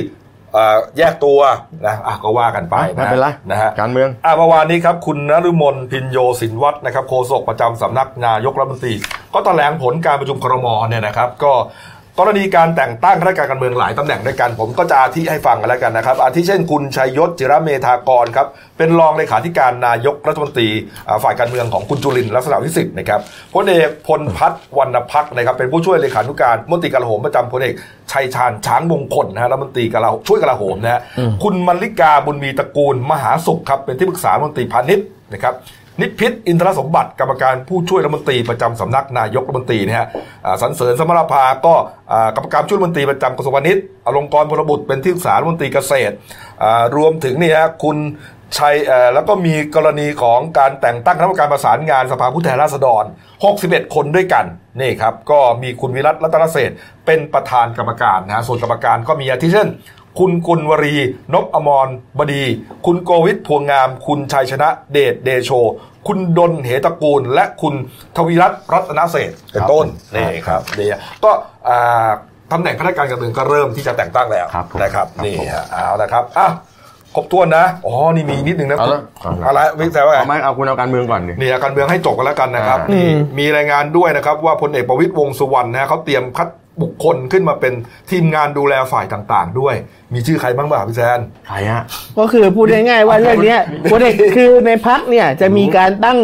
[0.55, 1.39] เอ่อแยกตัว
[1.87, 8.95] นะอะก็ว่ากันไปไม่เป็นไรนะฮะการเมืองอะเมื่อวานนี้ครับคุณนฤมลพินโยสินวัฒน์นะครับโฆษกประจำสำนักนายกรัฐมนตรี
[9.35, 11.53] ก็แถลงผลการประชุมครมเนี่ยนะครับ ก็
[12.19, 18.47] กรณีการแต่งตั้งข้าราชการการเมืองหลายตำแหน่งด้วยกัน ผมก็จะอาทิให้ฟังกันแล้วกันนะครับ อาทิเช่นคุณชัยยศจิระเมธากรครับ
[18.79, 20.69] เป็นรองเลขาธิการนายกรัฐมนตรี
[21.23, 23.21] ฝ่ายการเมืองของคุณจุลินลักษณะวิสิทธิ์นะครับ
[23.55, 27.75] พลเอกพลพัฒน์วรรณพักษ์นะครับเป็นผู้ช่วยเลขานุการมตรีกลาโหมประจำพลเอก
[28.13, 31.01] ชัยชาญช้างมงคลนะฮะรัฐมนตรีกลาช่วยกลาโหมนะฮะ
[31.43, 35.55] คุณมลิกาบุญมีตระกูลมหาสุขครับเป็นที่ปรึกษามนตรีพาณิชย์นะครับ
[36.01, 40.07] นิพิษอินทรสมบัติกรรมการผู้ช่วยรัฐมนตรีประจำสำนักนายกรัฐมนตรีนะฮะ
[40.63, 41.75] สรรเสริญสมรภาก็
[42.37, 46.15] กรรมการช่วยรัฐมนตรีประจำกระทรวงพาณิชย์อลงกรพลบุตรเป็นที่ปรึกษารัฐมนตรีเกษตร
[46.97, 47.97] รวมถึงนี่ฮะคุณ
[48.59, 48.77] ชัย
[49.15, 53.05] แล้วก็มีกรณีของการแต่งตั้งคณะกรรมการประสานงานสภาผู้แทนราษฎร
[53.49, 54.45] 61 คนด้วยกัน
[54.81, 56.71] นี่ครับก็มีคุณวิรัตรัตนเศษ
[57.07, 59.69] เป็นประธานกรรมการนะฮะส่วนกรรมการก็มีอาทิเช่น
[60.19, 60.97] คุณกุลวรี
[61.33, 62.45] นพอมรบดี
[62.87, 65.51] คุณโกวิทพวงงาม คุณชัยชนะเดชเดโช
[66.07, 67.75] คุณดนเหตระกูล และคุณ
[68.17, 71.31] ทวีรัตน์รัตนเศรษฐ์เป็นต้นครับนี่ครับนี่ฮะก็
[71.69, 72.09] อ่า
[72.53, 76.49] ตำแหน่งข้าราชการการเมืองก็เริ่มที่จะแต่งตั้งแล้วครับผมนะครับครับนี่ผมฮะเอาละครับอะ
[77.15, 79.01] ครบถ้วนนะ อ๋อ นี่มีนิดนึงนะเอาละ
[79.47, 86.49] อะไรวิจัยว่าไงเอาไหมเอาคุณเอาการเมืองก่อนดินี่เอาการเมืองให้จบกันแล้วกันนะครับอ่านี่นี่มีรายงานด้วยนะครับว่าพลเอกประวิตยวงษ์สุวรรณนะฮะเขาเตรียมคัด
[86.83, 87.73] บุคคลขึ้นมาเป็น
[88.11, 89.75] ทีมงานดูแลฝ่ายต่าง ๆ ด้วย
[90.15, 91.83] มีชื่อใครบ้างบ้างพี่แซนใครฮะ
[92.19, 96.19] ก็คือพูดง่ายๆว่าเรื่องเนี้ยพลเอกคือในพักเนี่ยจะมีการตั้ง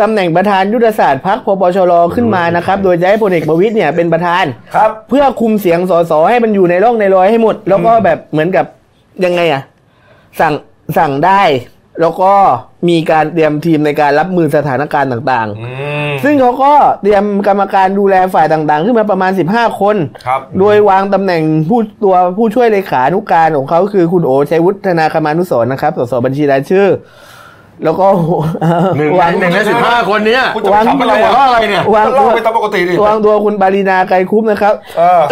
[0.00, 8.66] ตำแหน่งประธานยุทธศาสตร์พักพปชรขึ้นมานะครับ โดยจะให้พลเอกประวิตยเนี่ยเป็นประธานครับ เพื่อคุมเสียงสสให้มันอยู่ในร่องในรอยให้หมด แล้วก็แบบเหมือนกับ
[9.24, 9.62] ยังไงอะ
[10.40, 10.54] สั่ง
[10.98, 11.42] สั่งได้
[12.00, 12.32] แล้วก็
[12.88, 15.68] มีการเตรียมทีมในการรับมือสถานการณ์ต่างอื
[16.08, 26.86] มๆซึ่งเขาก็เตรียมกรรมการดูแลฝ่ายต่างๆ ขึ้นมาประมาณ 15 คนครับโดยวางตำแหน่งผู้ตัวผู้ช่วยเลขานุการของเขาคือคุณโอชัยวุฒนาคมานุสรณ์นะครับ สสบัญชีรายชื่อ
[27.84, 28.06] แล้วก็
[28.96, 35.22] หนึ่งวางหนึ่งในสิบห้าคนเนี้ยคุณจะวางทำอะไรหัวอะเราะอะไรเนี่ยวางเล่าตัวไปตามปกติดิวางตัวคุณปารีนาไกรคุปนะครับเออ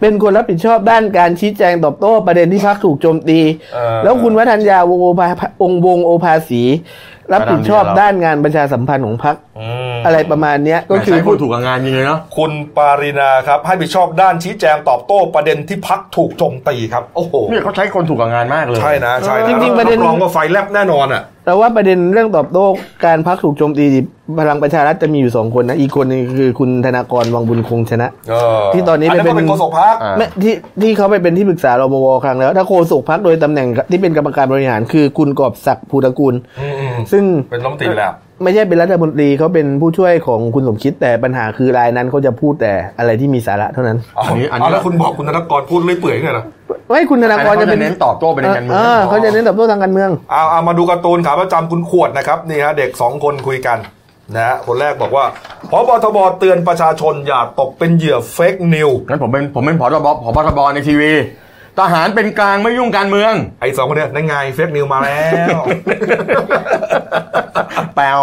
[0.00, 3.40] เป็นคนรับผิดชอบด้านการชี้แจงตอบโต้ประเด็นที่พักถูกโจมตี
[3.74, 5.26] เออแล้วคุณวัฒนยาวงศ์โอภา
[5.62, 6.62] องค์วงศ์โอภาสี
[7.32, 22.66] รับผิดชอบด้านงานประชาสัมพันธ์ของพักอืมอะไรประมาณเนี้ยก็ก็คืคืออคนถูกกับงานจริงเลยเนาะคุณปารินาครับ ให้ผิดชอบด้านชี้แจงตอบโต้ประเด็นที่พักถูกโจมตีครับโอ้โหเนี่ยเขาใช้คนถูกกับงานมากเลยใช่นะใช่นะจริงๆประเด็นบรองว่าไฟแลบแน่นอนอะแต่ว่าประเด็นเรื่องตอบโต้
[23.04, 23.86] การพักถูกโจมตี
[24.40, 46.44] พลังประชารัฐจะมีอยู่สองคนนะอีกคนหนึงคือคุณธนากรวังบุญคงชนะเออที่ตอนนี้อันนั้นเป็ก็นเป็นโฆษกพักอ่าแม่ที่ที่เขาไปเป็นที่ปรึกษารมวครั้งแล้ว ถ้าโฆษกพักโดยตำแหน่งที่เป็นกรรมการบริหารคือคุณกอบศักดิ์ภูตระกูลอืมซึ่งๆเป็นรัฐมนตรีไปแล้ว ไม่ใช่เป็นรัฐมนตรีเขาเป็นผู้ช่วยของคุณสมคิดแต่ปัญหาคือรายนั้นเขาจะพูดแต่อะไรที่มีสาระเท่านั้นอ๋ออันนี้อันนี้เอาแล้วคุณบอกคุณธนกรพูดเรื่อยเปื่อยไงล่ะ
[46.88, 53.78] ไว้คุณธนากรจะเป็นเน้นตอบโต้เป็นการเมืองเออเขาจะเน้นตอบโต้ทางการเมืองเอาเอามาดูการ์ตูนขาประจำคุณขวดนะครับนี่ฮะเด็กสองคนคุยกัน
[54.36, 55.24] นะฮะคนแรกบอกว่า
[55.70, 61.12] พบทบเตือนประชาชนอย่าตกเป็นเหยื่อเฟกนิวงั้นผมเป็นผมเป็นผอทบผบทบในทีวี
[61.80, 65.24] ทหารเป็นกลางไม่ยุ่งการเมือง ไอ้สองคนเนี้ยนั่นไงเฟกนิวมาแล้
[65.56, 65.58] ว
[67.96, 68.22] แปลว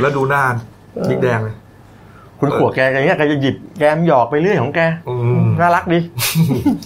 [0.00, 0.42] แล้วดูหน้า
[1.08, 1.56] บิ๊กแดงเลย
[2.40, 5.98] คุณขวดแกอย่างเงี้ยแกจะหยิบแกมหยอกไปเรื่อยของแกอืม น่ารักดี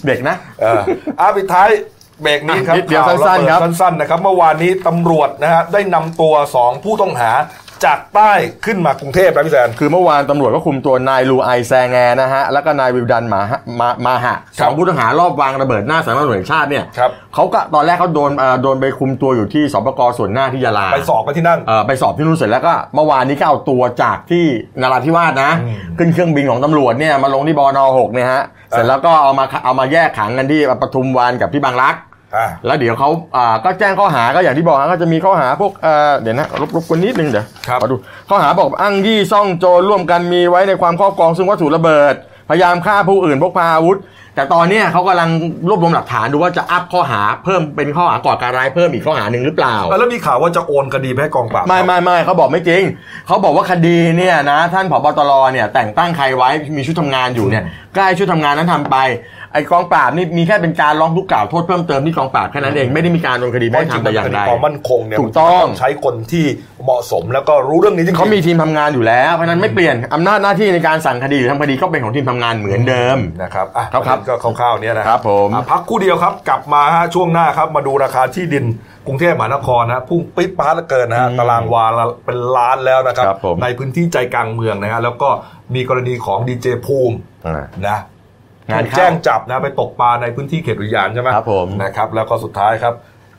[0.07, 0.81] เด็กนะ เออ
[1.19, 1.69] อาปิดท้าย
[2.21, 7.31] เบรกนี้ครับนิดเดียวข่าสั้นๆครับะเบิดสั้นๆนะครับ เมื่อวานนี้ตำรวจนะฮะได้นำตัวสองผู้ต้องหา
[7.85, 8.31] จากใต้
[8.65, 24.45] ขึ้นมากรุงเทพนะพี่แซน คือเมื่อวานตำรวจก็คุมตัวนายลูไอแซงแงนะฮะ แล้วก็นายวิวดันมาฮะมามาหะคสรับองผู้ต้องหารอบวางระเบิดหน้าสำนักงานตำรวจแห่งชาติเนี่ยครับเขาก็ตอนแรกเขาโดนเอ่อโดนไปคุมตัวอยู่ที่สปกส่วนหน้าที่ยาลา ไปสอบกันที่นั่นเอ่อไปสอบที่นู่นเสร็จแล้วก็เมื่อวานนี้ก็เอาตัวจากที่
[24.81, 32.12] นราธิวาสนะอืมขึ้นเครื่องบินของตำรวจเนี่ยมาลงที่บนหกเนี่ยฮะเสร็จแล้วก็เอามาเอามาแยกขังกันที่ปทุมวันกับที่บางรักอ่า
[32.65, 37.95] แล้วเดี๋ยวเขาอ่าก็แจ้งข้อหาก็อย่างที่บอกฮะก็จะมีข้อหาพวกเอ่อเดี๋ยวนะรบรบกวนนิดนึงเดี๋ยวครับขอดู
[38.29, 42.13] ข้อหาบอกอ้างยี่ซ่องโจรร่วมกันมีไว้ในความครอบครองซึ่งวัตถุระเบิด
[42.49, 43.99] พยายามฆ่าผู้อื่นพกพาอาวุธ
[44.35, 45.29] แต่ตอนเนี้ยเขากำลัง
[45.69, 52.83] รวบรวมหลักฐานดูว่าจะอัพข้อหาเพิ่มเป็นข้อหาก่อการร้ายเพิ่มอีกข้อหาหนึ่งหรือเปล่า แล้วมีข่าวว่าจะโอนคดีไปให้กองปราบไม่ไม่ไม่เขาบอกไม่จริง
[53.27, 57.63] เขาบอกว่าคดีเนี่ยนะท่านผบตรเนี่ยแต่งตั้งใครไว้มีชุดทำงานอยู่เนี่ย
[57.95, 58.97] ก็ให้ชุดทำงานนั้นทำไป
[59.53, 66.45] ไอ้กองปราบนี่มีแค่เป็นการร้องทุกข์กล่าวโทษเพิ่มเติมที่กองปราบแค่นั้นเองไม่ได้มีการโดนคดีเพไม่ราะจริทำงๆแต่อย่างคดีใดความมั่นคงเนี่ยถูกต้องมันใช้คนที่
[66.83, 78.65] เหมาะสมแล้วก็รู้เรื่องนี้จริงๆเขามีทีมทำงานอยู่แล้วเพราะฉะนั้นไม่เปลี่ยนอำนาจหน้าที่ในการสั่งคดีหรือทำคดีก็เป็นของทีมทำงานเหมือนเดิมนะครับอะครับครับก็คร่าวๆเนี้ยนะครับผมอะพักคู่เดียวครับกลับมาฮะช่วงหน้าครับมาดูราคาที่ดิน
[79.07, 85.29] กรุงเทพมหานครนะฮะพุ่งปิดปาร์ตเหลือเกินนะฮะตารางวาละเป็นล้านแล้วนะครับครับผมในพื้นที่ใจกลางเมืองนะฮะแล้วก็
[85.75, 87.15] มีกรณีของดีเจภูมิ
[87.47, 87.97] อ่านะ
[88.69, 92.93] งานถูกเข้าแจ้งจับนะไปตกปลาในพื้นที่เขตอุทยานใช่ไหมครับผมนะครับแล้วก็สุดท้ายครับ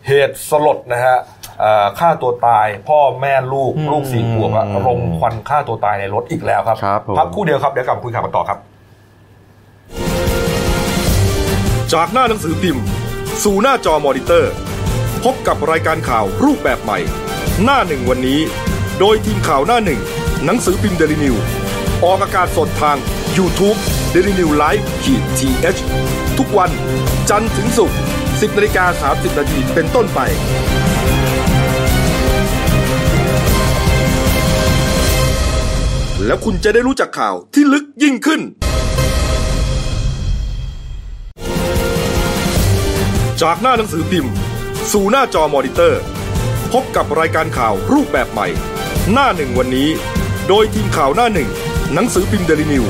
[0.07, 1.17] เหตุสลดนะฮะ
[1.61, 8.59] เอ่อฆ่าตัวตาย พ่อแม่ลูกลูกสี่ขวบอะรมควันฆ่าตัวตายในรถอีกแล้วครับครับผมพักคู่เดียวครับเดี๋ยวกลับมาคุยข่าวกันต่อครับ
[11.93, 12.85] จากหน้าหนังสือพิมพ์
[13.45, 14.53] สู่หน้าจอมอนิเตอร์
[15.25, 16.99] พบกับรายการข่าวรูปแบบใหม่
[17.65, 18.41] หน้าหนึ่งวันนี้
[19.01, 20.01] โดยทีมข่าวหน้าหนึ่ง
[20.45, 21.35] หนังสือพิมพ์เดลิวิว
[22.05, 22.97] ออกอากาศสดทาง
[23.37, 23.79] YouTube
[24.17, 26.71] d e l i n e w l i v e ขีดทีเทุกวัน
[27.31, 30.21] จันทร์ถึงศุกร์10นาฬิกา30นาทีเป็นต้นไป
[36.27, 38.41] แล้วคุณจะได้รู้จักข่าวที่ลึกยิ่งขึ้น
[43.43, 44.33] จากหน้าหนังสือพิมพ์
[44.93, 46.01] สู่หน้าจอมอนิเตอร์
[46.73, 48.49] พบกับรายการข่าวรูปแบบใหม่
[49.13, 49.89] หน้าหนึ่งวันนี้
[50.49, 51.49] โดยทีมข่าวหน้าหนึ่ง
[51.95, 52.87] หนังสือพิมพ์เดลิวิว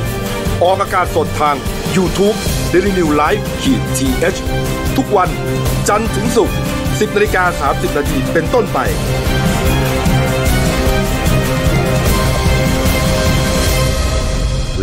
[0.63, 1.57] ออกอากาศสดทาง
[1.97, 2.37] YouTube
[2.73, 4.09] d e l i n e w l i v e ขีดที
[4.97, 5.29] ทุกวัน
[5.89, 8.79] จันทร์ถึงศุกร์10นาฬิกา30นาทีเป็นต้นไป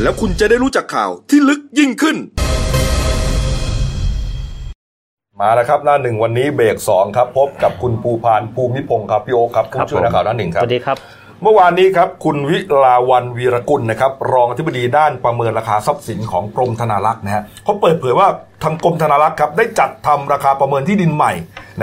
[0.01, 2.17] แล้วคุณจะได้รู้จักข่าวที่ลึกยิ่งขึ้น
[5.41, 10.97] มาแล้วครับหน้าหนึ่งวันนี้เบรกสองครับ พบกับคุณภูพานภูมิพงศ์ครับพี่โอคครับผู้ช่วยนักข่าวหน้าหนึ่งครับสวัสดีครับ
[11.43, 18.27] เมื่อวานนี้ครับคุณวิลาวันวีรกุลนะครับรองอธิบดีด้านประเมินราคาทรัพย์สินของกรมธนารักษ์นะฮะเขาเปิดเผยว่า
[18.63, 21.33] ทางกรมธนารักษ์ครับได้จัดทำราคาประเมินที่ดินใหม่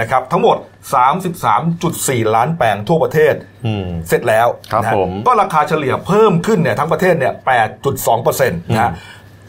[0.01, 0.57] นะครับทั้งหมด
[1.47, 3.35] 33.4 ล้านแปลงทั่วประเทศ
[3.67, 7.33] อืมเสร็จแล้วครับนะฮะผมก็ราคาเฉลี่ยเพิ่มขึ้นเนี่ยทั้งประเทศเนี่ย
[7.87, 8.93] 8.2%นะฮะ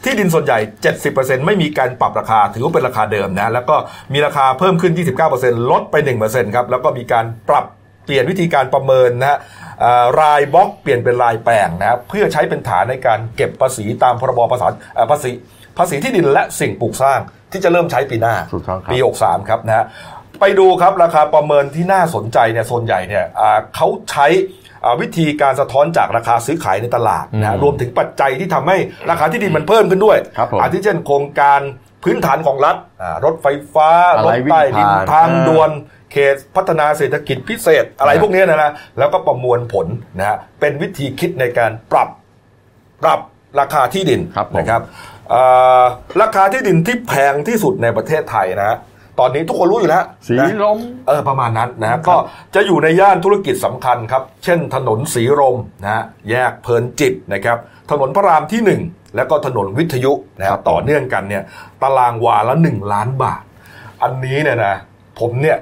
[0.04, 0.58] ที่ดินส่วนใหญ่
[1.02, 3.76] 70%ไม่มีการปรับราคา ถือว่าเป็นราคาเดิมนะ แล้วก็
[4.12, 4.92] มีราคาเพิ่มขึ้น
[5.32, 5.96] 29%ลดไป
[6.26, 7.66] 1%ครับ แล้วก็มีการปรับ
[8.04, 9.59] เปลี่ยนวิธีการประเมินนะฮะเอ่อ
[10.20, 15.30] รายบล็อกเปลี่ยนเป็นรายแปลงนะครับเพื่อใช้เป็นฐานในการเก็บภาษีตามพรบภาษาเอ่อภาษี
[15.78, 17.20] ภาษีที่ดินและสิ่งปลูกสร้าง
[17.52, 19.84] ที่จะเริ่มใช้ปีหน้าถูกต้องครับปี 63 ครับนะฮะ
[20.40, 24.26] ไปดูครับราคาประเมินที่น่าสนใจเนี่ยส่วนใหญ่เนี่ยอ่าเขาใช้
[24.84, 28.76] อ่าวิธีการสะท้อนจากราคาซื้อขายในตลาดนะฮะรวมถึงปัจจัยที่ทำให้
[29.10, 31.60] ราคาที่ดินมันเพิ่มขึ้นด้วยครับผมอาทิเช่นโครงการ
[32.04, 35.70] พื้นฐานของรัฐอ่ารถไฟฟ้าอะรไรถใต้ดินวิ่งผ่านทางด่วน
[36.12, 39.86] เขตพัฒนาเศรษฐกิจพิเศษอะไรพวกเนี้ยนะนะแล้วก็ประมวลผล
[40.18, 42.08] นะฮะเป็นวิธีคิดในการปรับ
[43.02, 43.20] ปรับ
[43.60, 44.82] ราคาที่ดินครับผมนะครับ
[45.30, 45.42] เอ่
[45.80, 45.82] อ
[46.22, 48.78] ราคาที่ดินที่แพงที่สุดในประเทศไทยนะฮะ
[49.20, 52.16] ตอนนี้ทุกคนรู้อยู่แล้วสีนะลมเออประมาณนั้นนะฮะก็
[52.54, 57.58] จะอยู่ในย่านธุรกิจสำคัญครับ เช่นถนนสีลมนะฮะแยกเพลินจิตนะครับ
[57.90, 58.82] ถนนพระรามที่หนึ่ง
[59.16, 61.42] แล้วก็ถนนวิทยุนะคครัรับบต่อเนื่องกันเนี่ย
[61.82, 63.42] ตารางวาละหนึ่งล้านบาท
[64.02, 64.76] อันนี้เนี่ยนะ
[65.20, 65.58] ผมเนี่ย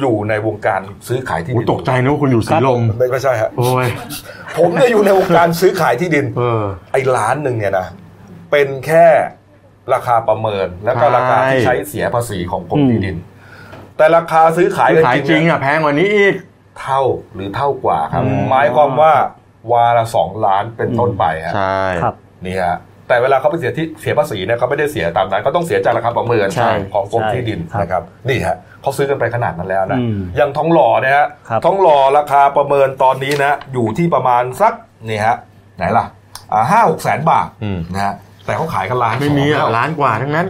[0.00, 3.86] อยู่ในวงการซื้อขายที่โอ้ดิตกใจนึกว่าคุณอยู่สีลมไม่ไม่ใช่ฮะโอ้ย
[4.56, 7.86] ผมเนี่ยอยู่ในวงการซื้อขายที่ดินเออไอ้ล้านหนึ่งเนี่ยนะ
[8.50, 9.06] เป็นแค่
[9.94, 13.16] ราคาประเมินแล้วก็ราคาที่ใช่ใช้เสียภาษีของกรมที่ดิน
[13.96, 16.34] แต่ราคาซื้อขายกันขายจจริริงงๆอะแพงกว่านี้อีก
[16.80, 17.02] เท่า
[17.34, 19.12] หรือเท่ากว่าครับอืมหมายความว่า
[19.72, 22.14] วาละสองล้านเป็นต้นไปฮะใช่ครับ
[22.46, 22.76] นี่ฮะ
[23.08, 34.72] แต่เวลาเขาไปเสียที่เสียภาษีเนี่ยเขาไม่ได้เสียตามนั้นเขาต้องเสียจากราคาประเมินใช่ของกรมที่ดินใช่ครับนะครับนี่ฮะเขาซื้อกันไปขนาดนั้นแล้วนะอืมอย่างทองหล่อเนี่ยฮะครับทองหล่อราคาประเมินตอนนี้นะอยู่ที่ประมาณสัก
[35.08, 35.36] นี่ฮะ
[35.76, 36.04] ไหนล่ะ
[36.52, 40.46] อ่าห้าหกแสนบาทอืมนะฮะแต่เขาขายกันล้านไม่มีสอะองแล้วล้านกว่าทั้งนั้น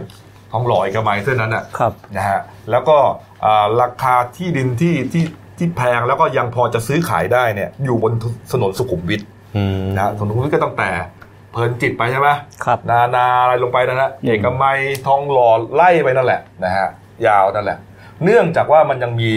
[0.51, 2.39] ทองหล่อเอกมัยเส้นนั้นอะครับนะฮะ
[2.71, 2.97] แล้วก็
[3.45, 5.23] อ่าราคาที่ดินที่ที่
[5.57, 8.13] ที่แพงแล้วก็ยังพอจะซื้อขายได้เนี่ยอยู่บน
[8.51, 9.21] ถนนสุขุมวิท
[9.57, 10.89] อืมนะฮะถนนสุขุมวิทก็ตั้งแต่
[11.55, 12.29] เพลินจิตไปใช่ไหม
[12.65, 16.87] ครับนานาอะไรลงไปนะฮะเอกมัยทองหล่อไล่ไปนั่นแหละนะฮะ
[17.27, 17.77] ยาวนั่นแหละ
[18.23, 19.31] เนื่องจากว่ามันยังมี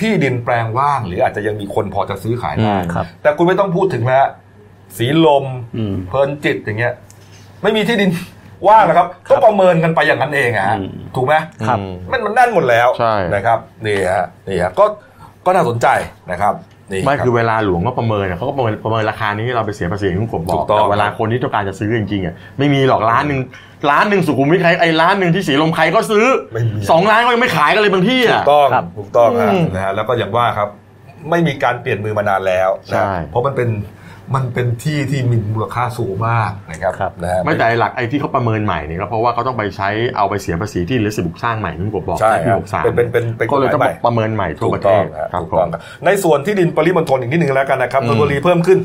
[0.00, 4.28] ที่ดินแปลงว่าง หรืออาจจะยังมีคนพอจะซื้อขายได้อืมครับ แต่คุณไม่ต้องพูดถึงนะฮะ
[4.96, 5.44] สีลม
[5.76, 6.94] อืมเพลินจิตอย่างเงี้ย
[7.62, 8.10] ไม่มีที่ดิน
[8.68, 11.34] ว่างนะครับก็ประเมินกันไปอย่างนั้นเองอะฮะอืมถูกไหม
[11.68, 11.78] ครับ
[12.12, 14.84] มันมันแน่นหมดแล้วใช่นะครับนี่ฮะนี่ฮะก็
[15.46, 15.86] ก็น่าสนใจ
[16.30, 16.67] นะครับนี่
[17.04, 23.40] ไม่รับคือเวลาหลวงก็ประเมินอะเขาก็ประเมินประเมินราคานี้ให้เราไปเสียภาษีที่คุณกบบอกถูกต้องแต่เวลาคนที่ต้องการจะซื้อจริงๆอะไม่มีหรอกร้านหนึ่ง
[23.90, 30.68] ร้านหนึ่งสุขุมวิทใครไอ้ร้านหนึ่งที่สีลมใครก็ซื้อไม่มีสองร้านก็ยังไม่ขายกันเลยบางที่ถูอะกต้องครับถูกต้องฮะอืมนะฮะแล้วก็อย่างว่าครับ
[31.30, 33.68] ไม่มีการเปลี่ยนมือมานานแล้วนะใช่เพราะมันเป็น
[34.34, 48.78] มันเป็นที่ที่มีมูลค่าสูงมากนะครับครับนะฮะไม่แต่หลักไอ้ที่เขาประเมินใหม่เนี่ยก็เพราะว่าเขาต้องไปใช้เอาไปเสียภาษีที่ลิสต์บุกสร้างใหม่ที่คุณกบบอกใช่ปีครับหกสามเป็นเป็นเป็นเป็นก็เลยต้องกฎหมายใหม่ประเมินใหม่ทั่วถูปกระเทต้องศครับครับถูกผต้องมครับในส่วนที่ดินปริมณฑลอีกนิดนึงแล้วกันนะครับอืนมนทบุรีเพิ่มขึ้น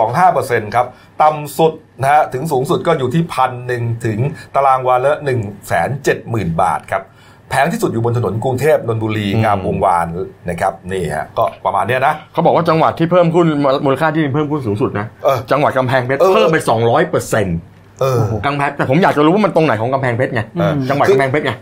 [0.00, 0.86] 0.25%ครับ
[1.22, 4.18] ต่ำสุดนะฮะถึงสูงสุดก็อยู่ที่พันหนึ่งถึง
[4.54, 7.02] ตารางวาละ1 7 0 0 0 0 บาทครับ
[7.50, 10.06] แพงที่สุดอยู่บนถนนกรุงเทพนนทบุรีงามวงวาน
[10.48, 13.46] นะครับนี่ฮะก็ประมาณเนี้ยนะเขาบอกว่าจังหวัดที่เพิ่มขึ้น
[13.84, 17.58] มูลค่าที่ดินเพิ่มขึ้นสูงสุดนะเออจังหวัดกำแพงเพชรเออเพิ่มไป200เปอร์เซ็นต์
[18.00, 21.52] เออกำแพงแต่ผมอยากจะรู้ว่ามันตรงไหนของกำแพงเพชรไงเออจังหวัดคือกำแพงเพชรไง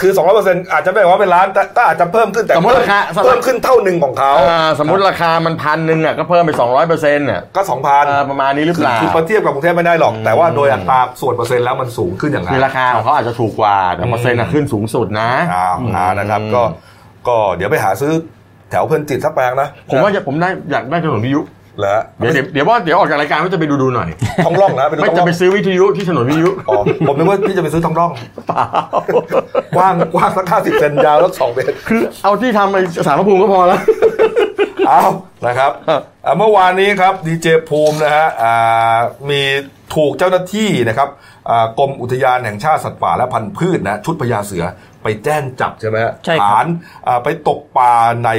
[0.00, 16.62] คือ200%อาจจะไม่ได้ว่าเป็นล้านแต่ก็อาจจะเพิ่มขึ้นแต่สมมุติราคาเพิ่มขึ้นเท่าหนึ่งของเขาอ่าสมมติราคามันพันหนึ่งอะก็เพิ่มไป200เปอร์เซ็นต์อะก็2,000อ่าประมาณนี้หรือเปล่าคือเทียบกับกรุงเทพไม่ได้หรอก แต่ว่าโดยอัตราส่วนเปอร์เซ็นต์แล้วมันสูงขึ้นอย่างนั้คือนราคาของเขาอาจจะถูกกว่าแต่เปอร์เซ็นต์อะขึ้นสูงสุดนะอ้าวอ่านะครับก็
[17.28, 18.12] ก็เดี๋ยวไปหาซื้อ
[18.70, 21.40] แถวเพลินจิตสักแปลงนะผมว่าจะผมได้อยากได้ถนนวิทยุ
[21.80, 24.08] แล้วเดี๋ยวเดี๋ยวเดี๋ยวว่าเดี๋ยวออกจากรายการก็จะไปดูดูหน่อย
[24.44, 28.10] ท้องร่องนะไปดูไม่ท้องจะร่องไปซื้อวิทยุที่ถนนวิทยุอ๋อผมนึกว่าพี่จะไปซื้อท้องร่อง
[28.48, 28.64] เปล่า
[29.76, 33.80] กว้างกว้างสักห้าสิบเซนยาวสักสองเมตรคือเอาที่ทำไอ้สารพระภูมิก็พอแล้ว
[34.88, 35.02] เอา
[35.46, 35.72] นะครับ
[36.26, 38.98] อ่าเมื่อวานนี้ครับดีเจภูมินะฮะอ่า
[39.30, 39.42] มี
[39.94, 41.08] ถูกเจ้าหน้าที่นะครับ
[41.50, 44.64] อ่ากรมอุทยานแห่งชาติสัตว์ป่าและพันธุ์พืชนะชุดพญาเสือ
[45.02, 46.66] ไปแจ้งจับใช่ไหมฮะใช่ครับฐาน
[47.06, 47.92] อ่าไปตกปลา
[48.24, 48.30] ใน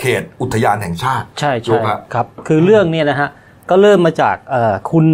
[0.00, 3.28] เขตอุทยานแห่งชาติ ใช่โยใช่มฮะครับ คือเรื่องเนี้นะฮะ
[3.70, 5.06] ก็เริ่มมาจากเอ่อคุณ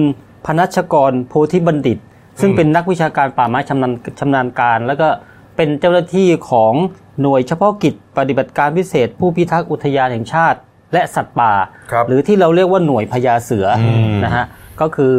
[0.46, 1.98] พนัชกรโพธิบัณฑิต
[2.40, 5.08] ซึ่งอืมเป็นนักวิชาการป่าไม้ชำนาญชำนาญการ แล้วก็
[5.56, 6.74] เป็นเจ้าหน้าที่ของ
[7.20, 10.58] หน่วยเฉพาะกิจปฏิบัติการพิเศษ ผู้พิทักษ์อุทยานแห่งชาติ
[10.92, 11.52] และสัตว์ป่า
[11.92, 14.44] ครับหรือที่เราเรียกว่าหน่วยพญาเสืออมนะฮะ
[14.80, 15.14] ก็คือ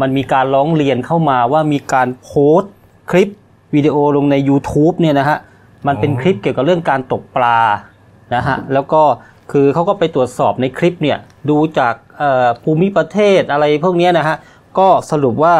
[0.00, 2.72] มันมีการร้องเรียนเข้ามาว่ามีการโพสต์
[3.10, 3.28] คลิป
[3.74, 5.38] วิดีโอลงใน YouTube เนี่ยนะฮะ
[5.86, 7.58] มันเป็นคลิปเกี่ยวกับเรื่องการตกปลา
[8.34, 9.02] นะฮะแล้วก็
[9.52, 11.18] คือเขาก็ไปตรวจสอบในคลิปเนี่ย
[11.50, 14.36] ดูจากเอ่อภูมิประเทศอะไรพวกเนี้ยนะฮะ
[14.78, 15.54] ก็สรุปว่า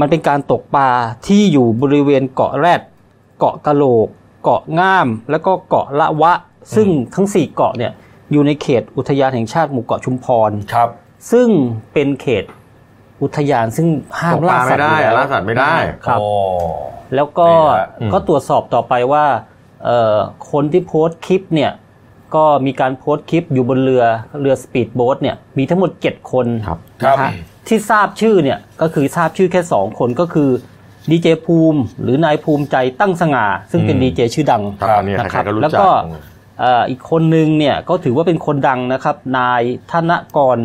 [0.00, 0.90] มันเป็นการตกปลา
[1.26, 2.80] ที่อยู่บริเวณเกาะแรด
[3.38, 4.08] เกาะกะโหลก
[4.42, 6.32] เกาะง่าม แล้วก็เกาะละวะ
[6.74, 7.92] ซึ่งทั้ง 4 เกาะเนี่ย
[8.32, 10.88] อยู่ในเขตอุทยานแห่งชาติหมู่เกาะชุมพรครับ
[11.32, 11.48] ซึ่ง
[11.92, 12.44] เป็นเขต
[13.22, 13.88] อุทยานซึ่ง
[14.18, 15.74] ห้ามตกปล่าลาสัไม่ตว์ได้อยู่แล้วล่าสัตว์ไม่ได้
[16.06, 16.26] ครับโอ้
[17.14, 19.24] แล้วก็นี่ฮะอืมก็ตรวจสอบต่อไปว่า
[19.84, 20.16] เอ่อ
[20.50, 21.72] คนที่โพสต์คลิปเนี่ย
[22.34, 24.04] ก็มีการโพสต์คลิปอยู่บนเรือ
[24.40, 27.30] เรือสปีดโบ๊ทเนี่ยมีทั้งหมด 7 คนครับครับนะฮะ
[27.68, 30.50] ที่ทราบชื่อเนี่ยก็คือทราบชื่อแค่ 2 คนก็คือ
[31.10, 35.90] ดีเจภูมิ หรือนายภูมิใจตั้งสง่า ซึ่งเป็นอืมดีเจชื่อดังครับอันนี้นะใครๆก็รู้แล้วจักก็
[36.60, 40.58] เอ่ออีกคนนึงเนี่ยก็ถือว่าเป็นคนดังนะครับ นายธนกร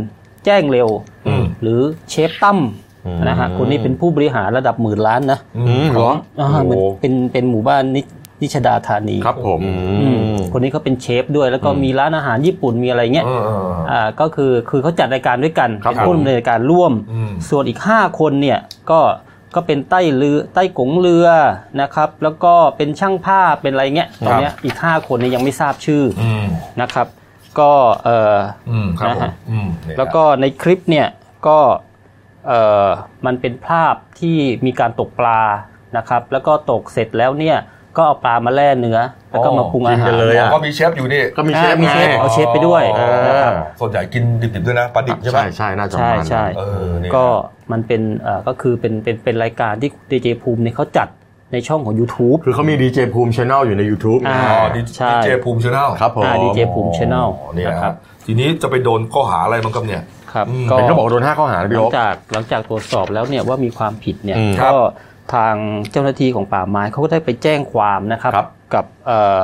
[0.45, 0.89] แจ้งเร็ว
[1.27, 2.59] อืมหรือเชฟตั้ม
[3.05, 8.01] อืมนะฮะคนนี้เป็นผู้บริหารระดับหมื่นล้านนะอืมเหรออ่าโอ้มันเป็นเป็นหมู่บ้านนิ
[8.41, 9.59] นิชดาธานีครับผม
[10.01, 18.59] อืมคนนี้เขาเป็นเชฟด้วย แล้วก็มีร้านอาหารญี่ปุ่นมีอะไรเงี้ยเออเออเอออ่าก็คือคือเขาจัดรายการด้วยกันครับเป็นผู้ผมดำเนินรายการร่วมอืมส่วนอีก 5 คนเนี่ย
[18.91, 18.99] ก็
[19.55, 21.27] ก็เป็นใต้เรือใต้กงเรือ
[21.81, 26.45] นะครับ แล้วก็เป็นช่างภาพเป็นอะไรเงี้ยตอนเนี้ยอีก 5 คนเนี่ยยังไม่ทราบชื่ออืม
[26.81, 27.07] นะครับ
[27.59, 27.71] ก็
[28.03, 28.37] เอ่อ
[28.69, 31.07] อืมครับนะผมฮะอืมเนี่ยแล้วก็ในคลิปเนี่ย
[31.47, 31.59] ก็
[32.47, 32.87] เอ่อ
[33.25, 35.41] มันเป็นภาพที่มีการตกปลา
[35.97, 37.57] นะครับ แล้วก็ตกเสร็จแล้วเนี่ย
[37.97, 47.25] ก็เอาปลามาแล่เนื้อ แล้วก็มาปรุงอาหารกินกันเลยอะก็มีเชฟอยู่นี่ก็มีเชฟอ่ามีไงเชฟเอาเชฟไปด้วยเออนะครับส่วนใหญ่กินดิบๆด้วยนะปลาดิบใช่ไหมใช่ใช่น่าจะประมาณนั้นใช่ใช่เออเนี่ยก็
[47.71, 51.07] มันเป็นเอ่อก็คือเป็นเป็นเป็นรายการที่ดีเจภูมิเนี่ยเขาจัด
[51.53, 60.01] ในช่องของ YouTube คือเขามีดีเจภูมิช anel อยู่ใน YouTube อ่าอ๋อดีใช่เจภูมิ channel ครับผมอ่าดีเจภูมิช anel เนี่ยนะคครัรับบทีนี้จะไปโดนข้อหาอะไรบ้างครับเนี่ย
[60.33, 64.79] ครับอืมก็เห็นเขาบอกโดนห้าข้อหานะหพี่ลัโอ๊งคจากหลังจากตรวจสอบแล้วเนี่ยว่ามีความผิดเนี่ยอืมครับก็
[65.33, 65.55] ทาง
[65.91, 69.43] เจ้าหน้าที่ของป่าไม้เขาก็ได้ไปแจ้งความนะครับครับกับเอ่อ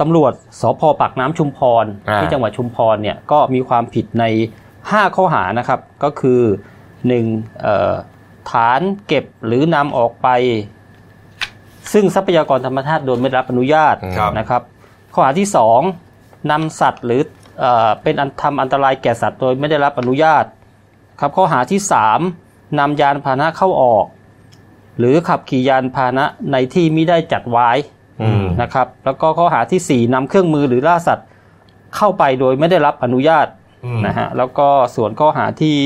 [0.00, 4.24] ตำรวจสพปากน้ำชุมพรอ่าที่จังหวัดชุมพรเนี่ยก็มีความผิดใน
[4.70, 6.40] 5 ข้อหานะครับ ก็คือ
[7.00, 7.92] 1เอ่อ
[8.50, 10.28] ฐานเก็บหรือนำออกไป
[11.92, 14.62] ซึ่งทรัพยากรธรรมชาติโดยไม่ได้รับอนุญาตครับนะครับ
[15.14, 15.48] ข้อหาที่
[15.98, 17.22] 2นำสัตว์หรือ
[17.60, 20.44] เออเป็นอันทำอันตรายแก่สัตว์โดยไม่ได้รับอนุญาต
[21.20, 21.80] ครับข้อหาที่
[22.28, 24.04] 3นำยานพาหนะเข้าออก
[24.98, 27.70] หรือขับขี่ยานพาหนะในที่ไม่ได้จัดไว้
[28.22, 31.26] อืมนะครับ แล้วก็ข้อหาทีสี่4นำเครื่องมือหรือล่าสัตว์
[31.96, 33.46] เข้าไปโดยไม่ได้รับอนุญาต
[33.84, 35.76] อืมนะฮะแล้วก็ส่วนข้อหาที่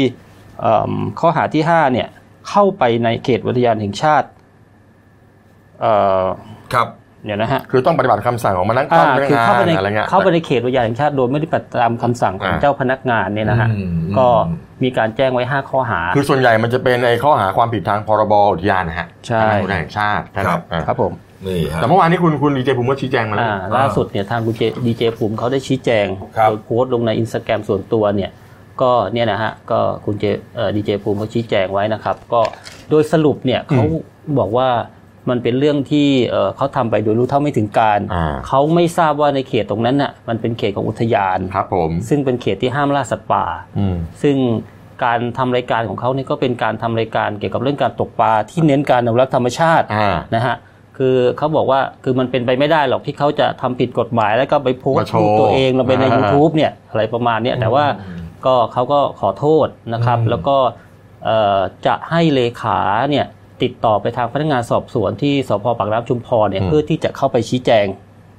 [0.61, 2.09] เอิ่มข้อหาที่5เนี่ย
[2.49, 4.29] เข้าไปในเขตอุทยานแห่งชาติ
[5.81, 5.93] เอ่
[6.23, 6.25] อ
[6.73, 6.89] ครับ
[7.27, 14.27] เดี๋ยวนะฮะคือต้องปฏิบัติคำสั่งของมานั่งอ่าพนักคืองาเข้าไปนในอะไรเงี้ยเข้าไปในเขตอุทยานแห่งชาติโดยไม่ได้ปฏิบัติตามคำสั่งของอ่าเจ้าพนักงานเนี่ยนะฮะอืมก็
[14.85, 21.13] มีการแจ้งไว้ 5 ข้อหา คือส่วนใหญ่มันจะเป็นในข้อหาความผิดทางพรบอุทยานนะฮะใช่ทางอุทยานแห่งชาติใช่ไหมครับอ่าครับผม
[21.47, 26.07] นี่ฮะแต่เมื่อวานนี้คุณคุณดีเจภูมิก็ชี้แจงมาแล้วอ่าล่าสุดเนี่ยทางดีเจดีเจภูมิเขาได้ชี้แจง
[26.39, 28.31] ครับโดยโพสต์ลงในอินสตาแกรมส่วนตัวเนี่ย
[28.83, 30.25] ก็เนี่ยนะฮะก็คุณเจ
[30.57, 32.41] เอ่อดีเจภูมิเขาชี้แจงไว้นะครับ ก็
[32.91, 33.85] โดยสรุปเนี่ยเขา
[34.39, 34.69] บอกว่า
[35.31, 43.45] มันเป็นเรื่องที่เอ่อเขาทำไปโดยรู้เท่าไม่ถึงการอ่าเขาไม่ทราบว่าในเขตตรงนั้นน่ะมันเป็นเขตของอุทยานครับผมซึ่งเป็นเขตที่ห้ามล่าสัตว์ป่า
[43.79, 44.37] อืมซึ่ง
[45.05, 50.57] การทำรายการของเขาเนี่ยก็เป็นการทำรายการเกี่ยวกับเรื่องการตกปลาที่เน้นการอนุรักษ์ธรรมชาติอ่านะฮะ
[50.97, 57.85] คือเขาบอกว่าคือมันเป็นไปไม่ได้หรอกที่เขาจะทำผิดกฎหมายแล้วก็ไปโพสมาต์โชว์รูปตัวเองลงไปในอ่า YouTube เนี่ยอะไรประมาณเนี้ยแต่ว่า
[58.47, 60.57] ก็เขาก็ขอโทษนะครับอืมแล้วก็
[61.25, 62.79] เอ่อจะให้เลขา
[63.11, 63.27] เนี่ย
[63.63, 67.87] ติดต่อไปทางพนักงานสอบสวนที่สพปากน้ำชุมพรเนี่ยเพื่อที่จะเข้าไปชี้แจง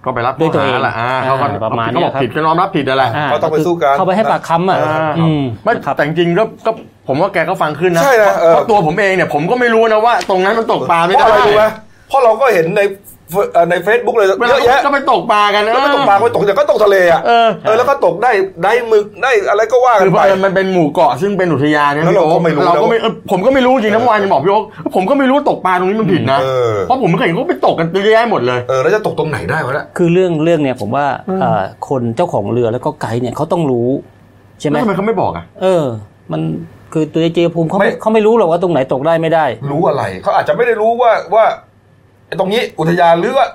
[0.06, 6.72] ก็ไปรับด้วยตัวเองข้หาแหละอ่าเขาก็อ่าประมาณเขาบอกเนี้ยครับผิดก็น้อมรับผิดอะไราก็ต้องไปสู้กันเข้าไปให้ปากคำอะอ่าอืมไม่นะครับแต่จริงๆก็ก็
[7.08, 11.66] ผมว่าแกก็ฟังขึ้นนะใช่นะเออเพราะตัวผมเองเนี่ยผมก็ไม่รู้นะว่า ตรงนั้นมันตกปลาไม่เพราะได้อะไรรู้ไหม
[12.08, 13.17] เพราะเราก็เห็นในเฟเอ่อ
[13.70, 18.32] ในเฟซบุ๊กเลยเวเยลาอะแยะก็ไปตกปลากันก็ไม่ตกปลาก็ไม่ตกแต่ก็ตกทะเลอะเออเออแล้วก็ตกได้
[18.64, 24.64] ได้หมึกได้อะไรก็ว่ากัคืนอเพไปราะมันเป็นหมู่เกาะซึ่งเป็นอุทยานเนี่ยแล้วเราก็ไม่รู้เราก็ไม่นะว่าเออผมก็ไม่รู้จริงนะเมื่อวานยังบอกพี่โอ๊ค
[24.96, 31.06] ผมก็ไม่รู้ว่าตกปลาตรงนี้มันผิดนะเออเพราะผมไม่เคยเห็นเขาไปตกกันเยอะแยะหมดเลยเออแล้วจะตกตรงไหนได้วะเนี่ยคือเรื่องเรื่องเนี่ยผมว่า
[31.42, 33.90] เอ่อคนเจ้าของเรือแล้วก็ไกด์เนี่ยเขาต้องรู้
[34.60, 35.84] ใช่ไหมแล้วทำไมเขาไม่บอกอะเออ
[36.32, 36.42] มัน
[36.94, 41.67] คือตัวเจภูมิเขาไม่เขาไม่รู้หรอกว่าตรงไหนตกได้ไม่ได้ รู้อะไรเขาอาจจะไม่ได้รู้ว่าว่าไอ้
[42.40, 43.48] ตรงนี้อุทยานหรือว่า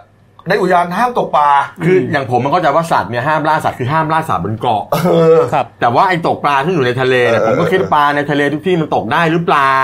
[0.48, 1.48] ในอุทยานห้ามตกปลา
[1.84, 4.98] คืออย่างผมมันก็จะว่าสัตว์เนี่ยห้ามล่าสัตว์คือห้ามล่าสัตว์บนเกาะเอ
[5.36, 9.82] อครับ แต่ว่าไอ้ตกปลาที่อยู่ในทะเลเนี่ยเออผมก็คิดว่าปลาในทะเลทุกที่มันตกได้หรือเปล่า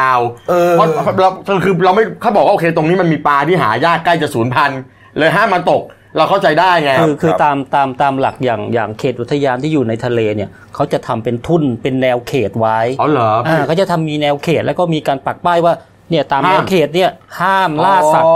[0.49, 1.31] เออเพราะเรา
[1.65, 4.81] คือเราไม่เขาบอกว่าโอเค ตรงนี้มันมีปลาที่หายากใกล้จะสูญพันธุ์
[5.19, 5.83] เลยห้ามมันตก
[6.17, 15.75] เราเข้าใจได้ไงคือคือครับตามตามตามหลักอย่างอย่างเขตอุทยานที่อยู่ในทะเลเนี่ยเขาจะทำเป็นทุ่นเป็นแนวเขตไว้อ๋อเหรออ่าเขาจะทำมีแนวเขตแล้วก็มีการปักป้ายว่า
[16.11, 18.33] เนี่ยตามแนห้ามวเขตเนี่ยห้ามล่าสัตอ๋ว์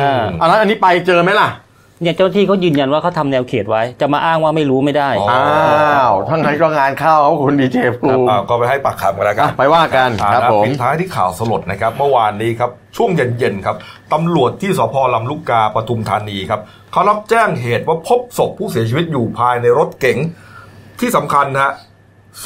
[0.00, 1.48] ออ่าอันนั้นอันนี้ไปเจอไหมล่ะ
[2.02, 13.76] เนี่ยเจ้าหน้าที่เขายืนยันว่าเขาทำแนวเขตไว้ จะมาอ้างว่าไม่รู้ไม่ได้อ๋ออ้าวทั้งนั้นก็งานเข้าครับคุณดีเจภูมิอ่าก็ไปให้ปากคำกันแล้วกัอะนไปว่ากันอ่าครับนะผมปิดท้ายที่ข่าวสลดนะครับ เมื่อวานนี้ครับช่วงเย็นๆครับ
[14.12, 16.60] ตำรวจที่สพลำลูกกาปทุมธานีครับ
[16.92, 20.18] เขารับแจ้งเหตุว่าพบศพผู้เสียชีวิตอยู่ภายในรถเก๋ง
[21.00, 21.72] ที่สำคัญนะฮะ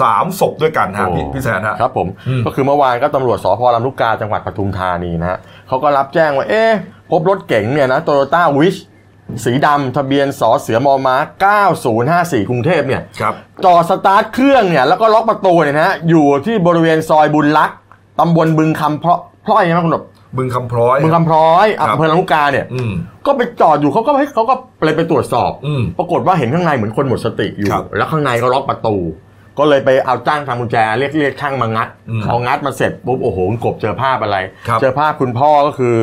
[0.01, 5.39] สามศพด้วยกันฮะพี่พี่แซนฮะครับผมอืมก็คือเมื่อวานก็ตำรวจสภ.ลำลูกกาจังหวัดปทุมธานีนะฮะ
[5.69, 6.73] เขาก็รับแจ้งว่าเอ๊ะ
[7.11, 8.77] พบรถเก๋งเนี่ยนะโตโยต้าวิช
[9.45, 11.17] สีดำทะเบียนสอเสือมอม้า
[11.83, 13.35] 9054 กรุงเทพเนี่ยครับ
[13.65, 17.79] จอดสตาร์ทเครื่องเนี่ยแล้วก็ล็อกประตูเนี่ยนะฮะอยู่ที่บริเวณซอยบุญรักษ์
[18.21, 20.05] ตำบลบึงคำเพราะพร้อยใช่ไหมคุณหนบ
[20.37, 22.93] บึงคำพร้อยบึงคำพร้อยครับอำเภอลำลูกกาเนี่ยอืม
[23.27, 28.97] ก็ไปจอดอยู่เขาก็ให้เขาก็เลยไปตรวจสอบอืมปรากฏว่าเห็นข้างในเหมือนคนหมดสติอยู่ครับแล้วข้างในก็ล็อกประตู
[29.59, 34.37] ก็เลยไปเอาจ้างทำกุญแจเรียกเรียกช่างมางัดอืมพองัดมาเสร็จปุ๊บโอ้โหคุณกบเจอภาพอะไร
[34.69, 35.99] ครับ เจอภาพคุณพ่อก็คือ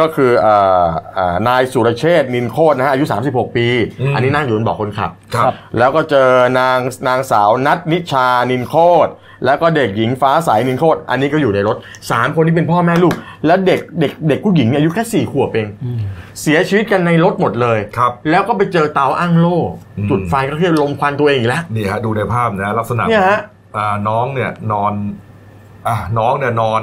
[0.00, 0.84] ก็คือเอ่อ
[1.14, 3.66] เอ่อนายสุรเชษฐ์นินโคตรนะฮะอายุ 36 ปี
[4.14, 6.28] อันนี้นั่งอยู่บนเบาะคนขับ ครับ แล้วก็เจอ
[6.58, 6.78] นาง
[7.08, 8.76] นางสาวนัทนิชานินโค
[9.06, 9.10] ตร
[9.44, 11.76] แล้วก็เด็กหญิงฟ้าใสนินโคตรอันนี้ก็อยู่ในรถ
[12.10, 13.14] สามคนนี้เป็นพ่อแม่ลูก
[13.46, 15.66] แล้วเด็กเด็กเด็กผู้หญิงเนี่ยอายุแค่สี่ขวบเอง
[16.40, 19.58] เสียชีวิตกันในรถหมดเลยครับ แล้วก็ไปเจอเตาอ้างโล่
[19.98, 23.38] อืมจุดไฟก็คือลมควันตัวเองอีกแล้วนี่ฮะดูในภาพนะลักษณะเนี่ยฮะ
[23.76, 24.92] อ่าน้องเนี่ยนอน
[25.88, 26.82] อ่าน้องเนี่ยนอน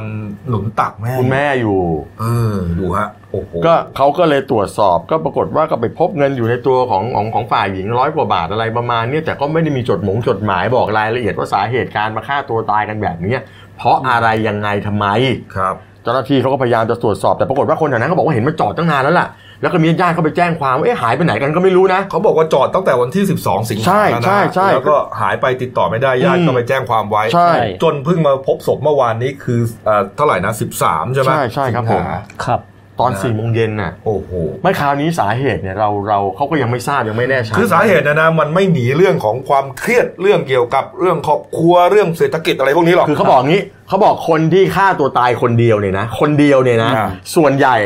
[0.50, 1.80] หนุนตักแม่คุณแม่อยู่
[2.20, 13.40] เออดูฮะโอ้โหก็เขาก็เลยตรวจสอบก็ปรากฏว่าก็ไปพบเงินอยู่ในตัวของของของฝ่ายหญิงร้อยกว่าบาทอะไรประมาณเนี้ยแต่ก็ไม่ได้มีจดหมงจดหมายบอกรายละเอียดว่าสาเหตุการมาฆ่าตัวตายกันแบบเนี้ย
[13.78, 15.08] เพราะอะไรยังไงทำไม
[15.56, 19.28] ครับเจ้าหน้าที่เขาก็พยายามจะตรวจสอบแต่ปรากฏว่าคนแถวนั้นเขาบอกว่าเห็นมันจอดตั้งนานแล้วล่ะ
[19.64, 27.52] แล้วก็มีญาติเขาไปแจ้งความว่าเอ๊ะหายไปไหนกันก็ไม่รู้นะ เขาบอกว่าจอดตั้งแต่วันที่ 12 สิงหาใช่แล้วนะใช่ใช่แล้วก็หายไปติดต่อไม่ได้ญาติอืมก็ไปแจ้งความไว้ ใช่
[27.84, 30.54] จนเพิ่งมาพบศพเมื่อวานนี้คือเอ่อเท่าไหร่นะ
[30.84, 32.62] 13 ใช่ไหมใช่ใช่ครับผมสิงหาครับ
[33.00, 34.32] ตอนนะสี่โมงเย็นน่ะโอ้โห
[34.64, 47.78] ไม่คราวนี้สาเหตุเนี่ยเราเราเขาก็ยังไม่ทราบยังไม่แน่ชัดคือสาเหตุนะนะมันไม่หนีเรื่องของความเครียดเรื่องเกี่ยวกับเรื่องครอบครัวเรื่องเศรษฐกิจอะไรพวกนี้หรอกคือเขาบอกงี้เขาบอกคนที่ฆ่าตัวตายคนเดียวเนี่ยนะ คนเดียวเนี่ยนะอ่าส่วนใหญ่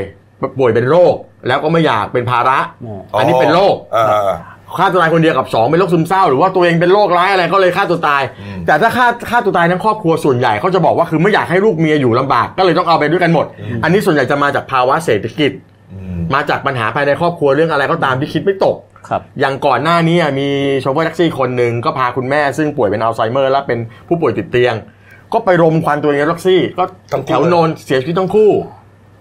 [0.59, 1.15] ป่วยเป็นโรค
[1.47, 4.31] แล้วก็ไม่อยากเป็นภาระอืมอันนี้เป็นโรคเออ
[4.77, 13.45] ฆ่าตัวตายคนเดียวกับสองเป็นโรคซึมเศร้า หรือว่าตัวเองเป็นโรคร้ายอะไรก็เลยฆ่าตัวตายอืมแต่ถ้าฆ่าฆ่าตัวตายทั้งครอบครัวส่วนใหญ่เขาจะบอกว่าคือไม่อยากให้ลูกเมียอยู่ลำบากก็เลยต้องเอาไปด้วยกันหมด
[13.83, 15.51] อันนี้ส่วนใหญ่จะมาจากภาวะเศรษฐกิจ
[15.93, 18.75] อืมมาจากปัญหาภายในครอบครัวเรื่องอะไรก็ตามที่คิดไม่ตก
[19.09, 20.49] ครับอย่างก่อนหน้านี้อะมี
[20.81, 24.75] โชเฟอร์แท็กซี่คนหนึ่งก็พาคุณแม่ซึ่งป่วยเป็นอัลไซเมอร์และเป็นผู้ป่วยติดเตียง
[25.33, 26.83] ก็ไปรมควันตัวเองในแท็กซี่ ก็
[27.13, 28.51] ทั้งคู่แถวนนเสียชีวิตทั้งคู่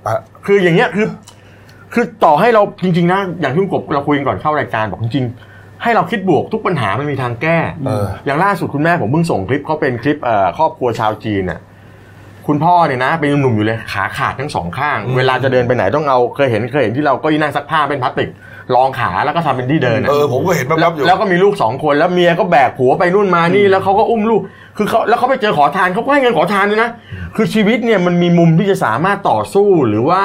[0.07, 1.07] อะคืออย่างเงี้ยคือ
[1.95, 11.61] คือต่อให้เราจริงๆนะอย่างที่คุณกบเราคุยกันก่อนเข้ารายการบอกจริงๆให้เราคิดบวกทุกปัญหามันมีทางแก้เอออย่างล่าสุดคุณแม่ผมเพิ่งส่งคลิปเขาเป็นคลิปเอ่อครอบครัวชาวจีนน่ะ
[12.47, 18.31] คุณพ่อเนี่ยนะเป็นหนุ่มๆอยู่เลยขาขาดทั้งสองข้างอืมเวลาจะเดินไปไหนต้องเอาเคยเห็นเคยเห็นที่เราเก็ยีนั่งซักผ้าเป็นพลาสติก
[18.75, 24.41] รองขาแล้วก็ทำเป็นที่เดินน่ะเออผมก็เห็นแป๊บๆอยู่แล้วก็มีลูกสองคนแล้วเมียก็แบกผัวไปนู่นมานี่แล้วเขาก็อุ้มลูก
[24.77, 26.91] คือเขาแล้วเขาไปเจอขอทานเขาก็ให้เงินขอทานด้วยนะ
[27.37, 30.23] คือชีวิตเนี่ยมันมีมุมที่จะสามารถต่อสู้หรือว่า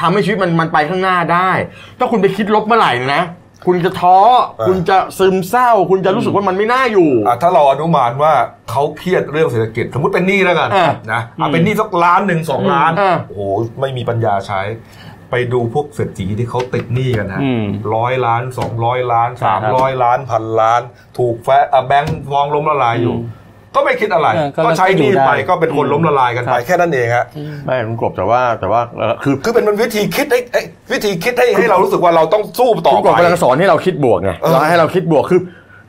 [0.00, 1.50] ทำให้ชีวิตมันมันไปข้างหน้าได้
[1.98, 3.22] ถ้าคุณไปคิดลบเมื่อไหร่นะ
[3.66, 4.18] คุณจะท้อ
[4.58, 8.32] เออคุณจะซึมเศร้า คุณจะรู้สึกว่ามันไม่น่าอยู่อะถ้าเราอนุมานว่า
[8.70, 13.40] เขาเครียดเรื่องเศรษฐกิจ สมมติเป็นหนี้แล้วกันอะนะอะเป็นหนี้สักล้านหนึ่งสองล้านอะโอ้โห
[13.80, 14.60] ไม่มีปัญญาใช้
[15.30, 20.80] ไปดูพวกเศรษฐีที่เขาติดหนี้กันฮะอืมร้อยล้านสองร้อยล้านใช่สามครับร้อยล้านพันล้าน
[21.18, 23.43] ถูกแฟอะแบงค์ฟองล้มละลายอยู่อืม
[23.74, 27.24] ก็ไม่คิดอะไรเออก็ก็ใช้หนี้ก็อยู่ได้ไปก็เป็นคนล้มละลายกันไปครับแค่นั้นเองฮะ
[27.66, 35.40] ไม่คุณกบแต่ว่าแต่ว่าเออคือคือเป็นมันวิธีคิดให้เอ้ยวิธีคิดให้ให้เรารู้สึกว่าเราต้องสู้ต่อคุณกไปบกำลังสอนให้เราคิดบวกไงเออเราให้เราคิดบวกคือ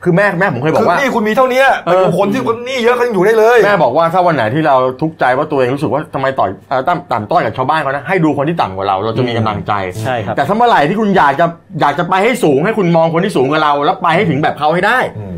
[0.03, 9.73] คือแม่แม่ผมเคยบอคืกอว่าหนี้คุณมีเท่านี้ไปดูเออคนที่คนหนี้เยอะเขายังอยู่ได้เลยแม่บอกว่าถ้าวันไหนที่เราทุกข์ใจว่าตัวเองรู้สึกว่าทำไมต่อยเอ่อต่ำต่ำต้อยกับชาวบ้านเขานะให้ดูคนที่ต่ำกว่าเราเราจะมีกำลังใจ
[10.03, 11.45] ใช่ครับแต่ถ้าเมื่อไหร่ที่คุณอยากจะ
[11.81, 15.35] อยากจะไปให้สูงให้คุณมองคนที่สูงกว่าเรา แล้วไปให้ถึงแบบเขาให้ได้อืม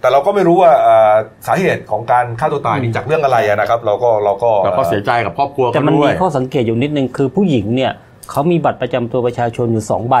[0.00, 1.14] แต่เราก็ไม่รู้ว่าเอ่อ
[1.46, 7.92] สาเหตุของการฆ่าตัวตายนี่จากเรื่องอะไรอะนะครับ เราก็เราก็เราก็เสียใจกับครอบครัวแต่เขามันด้วมียข้อสังเกตอยู่นิดนึงคือผู้หญิงเนี่ย
[8.30, 10.16] เขามีบัตรประจำตัวประชาชนอยู่สองใบ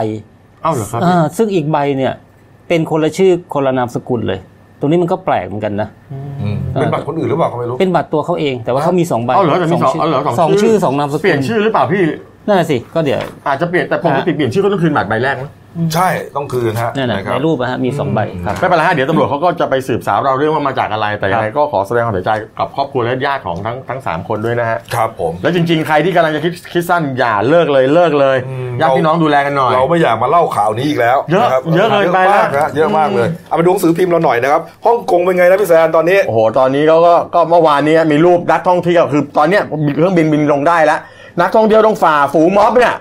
[0.62, 2.12] เอ้าเหรอครับอ่าซึ่งอีกใบเนี่ย
[2.68, 4.40] เป็นคนละชื่อคนละนามสกุลเลย
[4.80, 5.88] ตรงนี้มันก็แปลกเหมือนกันนะ
[6.42, 12.02] อืมเป็นบัตรคนอื่นหรือเปล่าก็ไม่รู้เป็นบัตรตัวเขาเอง แต่ว่าเขามีสองใบเอ้าเหรอแต่มีสองชื่เอ้าเหรอสองชื่อสองนามสกุลเปลี่ยนชื่อหรือเปล่าพี่
[12.46, 15.50] นั่นนะสิก็เดี๋ยวอาจจะเปลี่ยนแต่ปกติเปลี่ยนชื่อก็ต้องคืนบัตรใบแรกมั้ง
[15.94, 39.62] ใช่ต้องคืนฮะนั่นนะครัในบรูปนะฮะมีสองใบครับไม่เป็นไรฮะเดี๋ยวตำรวจเขาก็จะไปสืบสาวเราเรื่องว่ามาจากอะไรแต่ยังไงก็ขอแสดงความเสียใจกับครอบครัวและญาติของทั้งทั้งสามคนด้วยนะฮะครับผมแล้วจริง ๆ ใครที่กำลังจะคิดคิดสั้นอย่าเลิกเลยเลิกเลยอืมญาติพี่น้องดูแลกันหน่อยเราไม่อยากมาเล่าข่าวนี้อีกแล้วเยอะนครับเยอะเกินไปเยอะมากแล้วนะเยอะมากเลยเอาไปดูหนังสือพิมพ์เราหน่อยนะครับฮ่องกงเป็นไงนะพี่แซนตอนนี้โอ้โหตอนนี้เขาก็ก็เมื่อวานนี้มีรูปนักท่องเที่ยวคือตอนเนี้ย
[39.96, 41.00] เครื่องบินบินลงได้แล้ว
[41.40, 42.94] นักท่องเที่ยวต้องฝ่าฝูงม็อบเนี่ย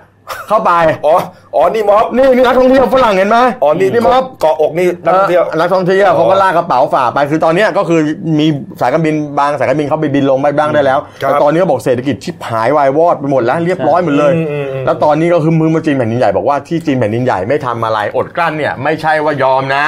[0.49, 0.71] เข้าไป
[1.05, 1.15] อ๋อ
[1.55, 7.99] อ๋อ นี่ม็อบ นี่นี่นักท่องเที่ยวฝรั่งเห็นไหมอ๋อ นี่นี่ม็อบเกาะอกนี่นักท่องเที่ยวออนักท่องเที่ยวเขาก็ลากกระเป๋าฝ่าไป คือตอนเนี้ยก็คือ
[8.39, 8.47] มี
[8.81, 19.85] สายการบินบางสายการบินเขาไปบินลงไปบ้างได้แล้วครับแต่ตอนนี้ก็บอกเศรษฐกิจชิบหายวายวอดไปหมดแล้วเรียบร้อยหมดเลยอืมอืมอืมแล้วตอนนี้ก็คือมือมาจีนแผ่นดินใหญ่บอกว่าที่จีนแผ่นดินใหญ่ไม่ทำอะไรอดกลั้นเนี่ยไม่ใช่ว่ายอมนะ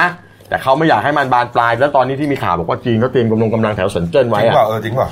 [0.48, 5.08] แต่เขาไม่อยากให้มันบานปลาย แล้วตอนนี้ที่มีข่าวบอกว่าจีนเขาเตรียมกำลังกำลังแถวเซินเจิ้นจไว้ริงอะเปล่าเออจริงเปล่า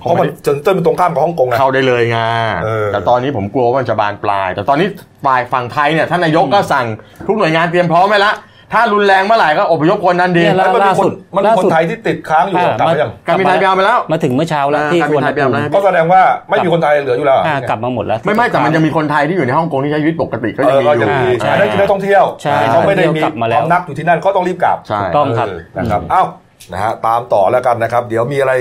[0.00, 2.18] เพเขาราะไม่มันได้เจนเติ้ลเป็นตรงข้ามกับฮ่องกงไง เข้าได้เลยไง
[2.64, 4.88] เออ แต่ตอนนี้ผมกลัวว่ามันจะบานปลาย แต่ตอนนี้
[5.24, 6.86] ฝ่ายฝั่งไทยเนี่ยท่านนายกก็สั่ง
[7.26, 8.32] ทุกหน่วยงานเตรียมพร้อมไว้ละ
[8.72, 26.24] ถ้ารุนแรงเมื่อไหร่ก็อพยพคนนั้นดีเนี่ยแล้วมันมีล่าคสุนดมันมีล่าคนสุด ไทยที่ติดค้างอยู่อ่ากลับมามายังการบินไทยไปเอามาแล้ว มาถึงเมื่อเช้าแล้วอ่าที่การบิคนไทยไปเอามาแล้ว ก็แสดงว่าไม่มีคนไทยเหลืออยู่แล้วอ่ากลับมาหมดแล้ว ไม่ไม่แต่มันยังมีคนไทยที่อยู่ในฮ่องกงที่ใช้ชีวิตปกติก็เอยังอมีก็อจะยู่ มีใช่อันนั้นคือนักท่องเที่ยวใช่เขาไม่ได้มีกลับมาแล้ว ความนักอยู่ที่นั่นเขาต้องรีบกลับ ใช่ต้องครับ เออนะครับ เอ้า
[26.72, 28.52] นะฮะ ตามต่อแล้วกันนะครับ เดี๋ยวมีอะไร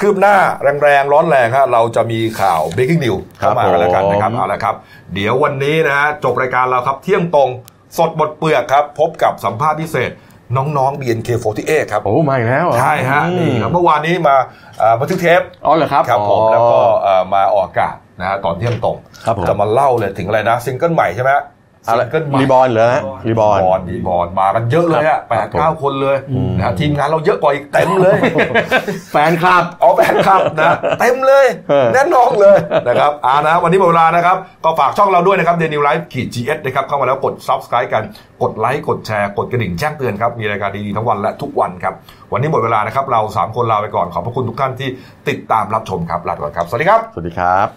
[0.00, 0.36] คืบหน้า
[0.82, 4.74] แรงๆ ร้อนแรงฮะ เราจะมีข่าว breaking news เข้ามากันแล้วกันนะครับผมเอาละครับ
[5.14, 7.48] เดี๋ยววันนี้นะฮะ จบรายการเราครับ เที่ยงตรง
[7.98, 10.10] สดหมดเปลือกครับ พบกับสัมภาษณ์พิเศษ
[10.56, 14.36] น้องๆ BNK48 ครับ โอ้มาอีกแล้วเหรอใช่ฮะอืมนี่ครับเมื่อวานนี้มา
[14.78, 21.30] เอ่อบันทึกเทปอ๋อเหรอครับครับผมอ๋อแล้วก็เอ่อมาออกอากาศนะฮะตอนเที่ยงตรงครับผมจะมาเล่าเลยถึงอะไรนะซิงเกิลใหม่ใช่ไหม
[21.88, 26.16] อะไรซิงเกิลใหม่รีบอลเหรอฮะรีบอลบอลดีบอลมากันเยอะเลยอะแปดครับเก้าผมคนเลย
[26.56, 28.18] นะฮะทีมงานเราเยอะกว่าอีกเต็มเลย
[29.12, 32.56] แฟนคลับเอาแฟนคลับนะเต็มเลยเออแน่นอนเลย
[32.86, 38.04] นะครับอ่านะวันนี้หมดเวลานะครับ ก็ฝากช่องเราด้วยนะครับเดนิวไลฟ์ขีดจีเอสนะครับเข้ามาแล้วกด subscribe กัน
[38.42, 41.94] กดไลค์กดแชร์กดกระดิ่งแจ้งเตือนครับ มีรายการดีๆทั้งวันและทุกวันครับ
[42.32, 44.88] วันนี้หมดเวลานะครับเราสามคนลาไปก่อนขอบพระคุณทุกท่านที่
[45.28, 47.68] ติดตามรับชมครับลาไปก่อนครับสวัสดีครับสวัสดีครับ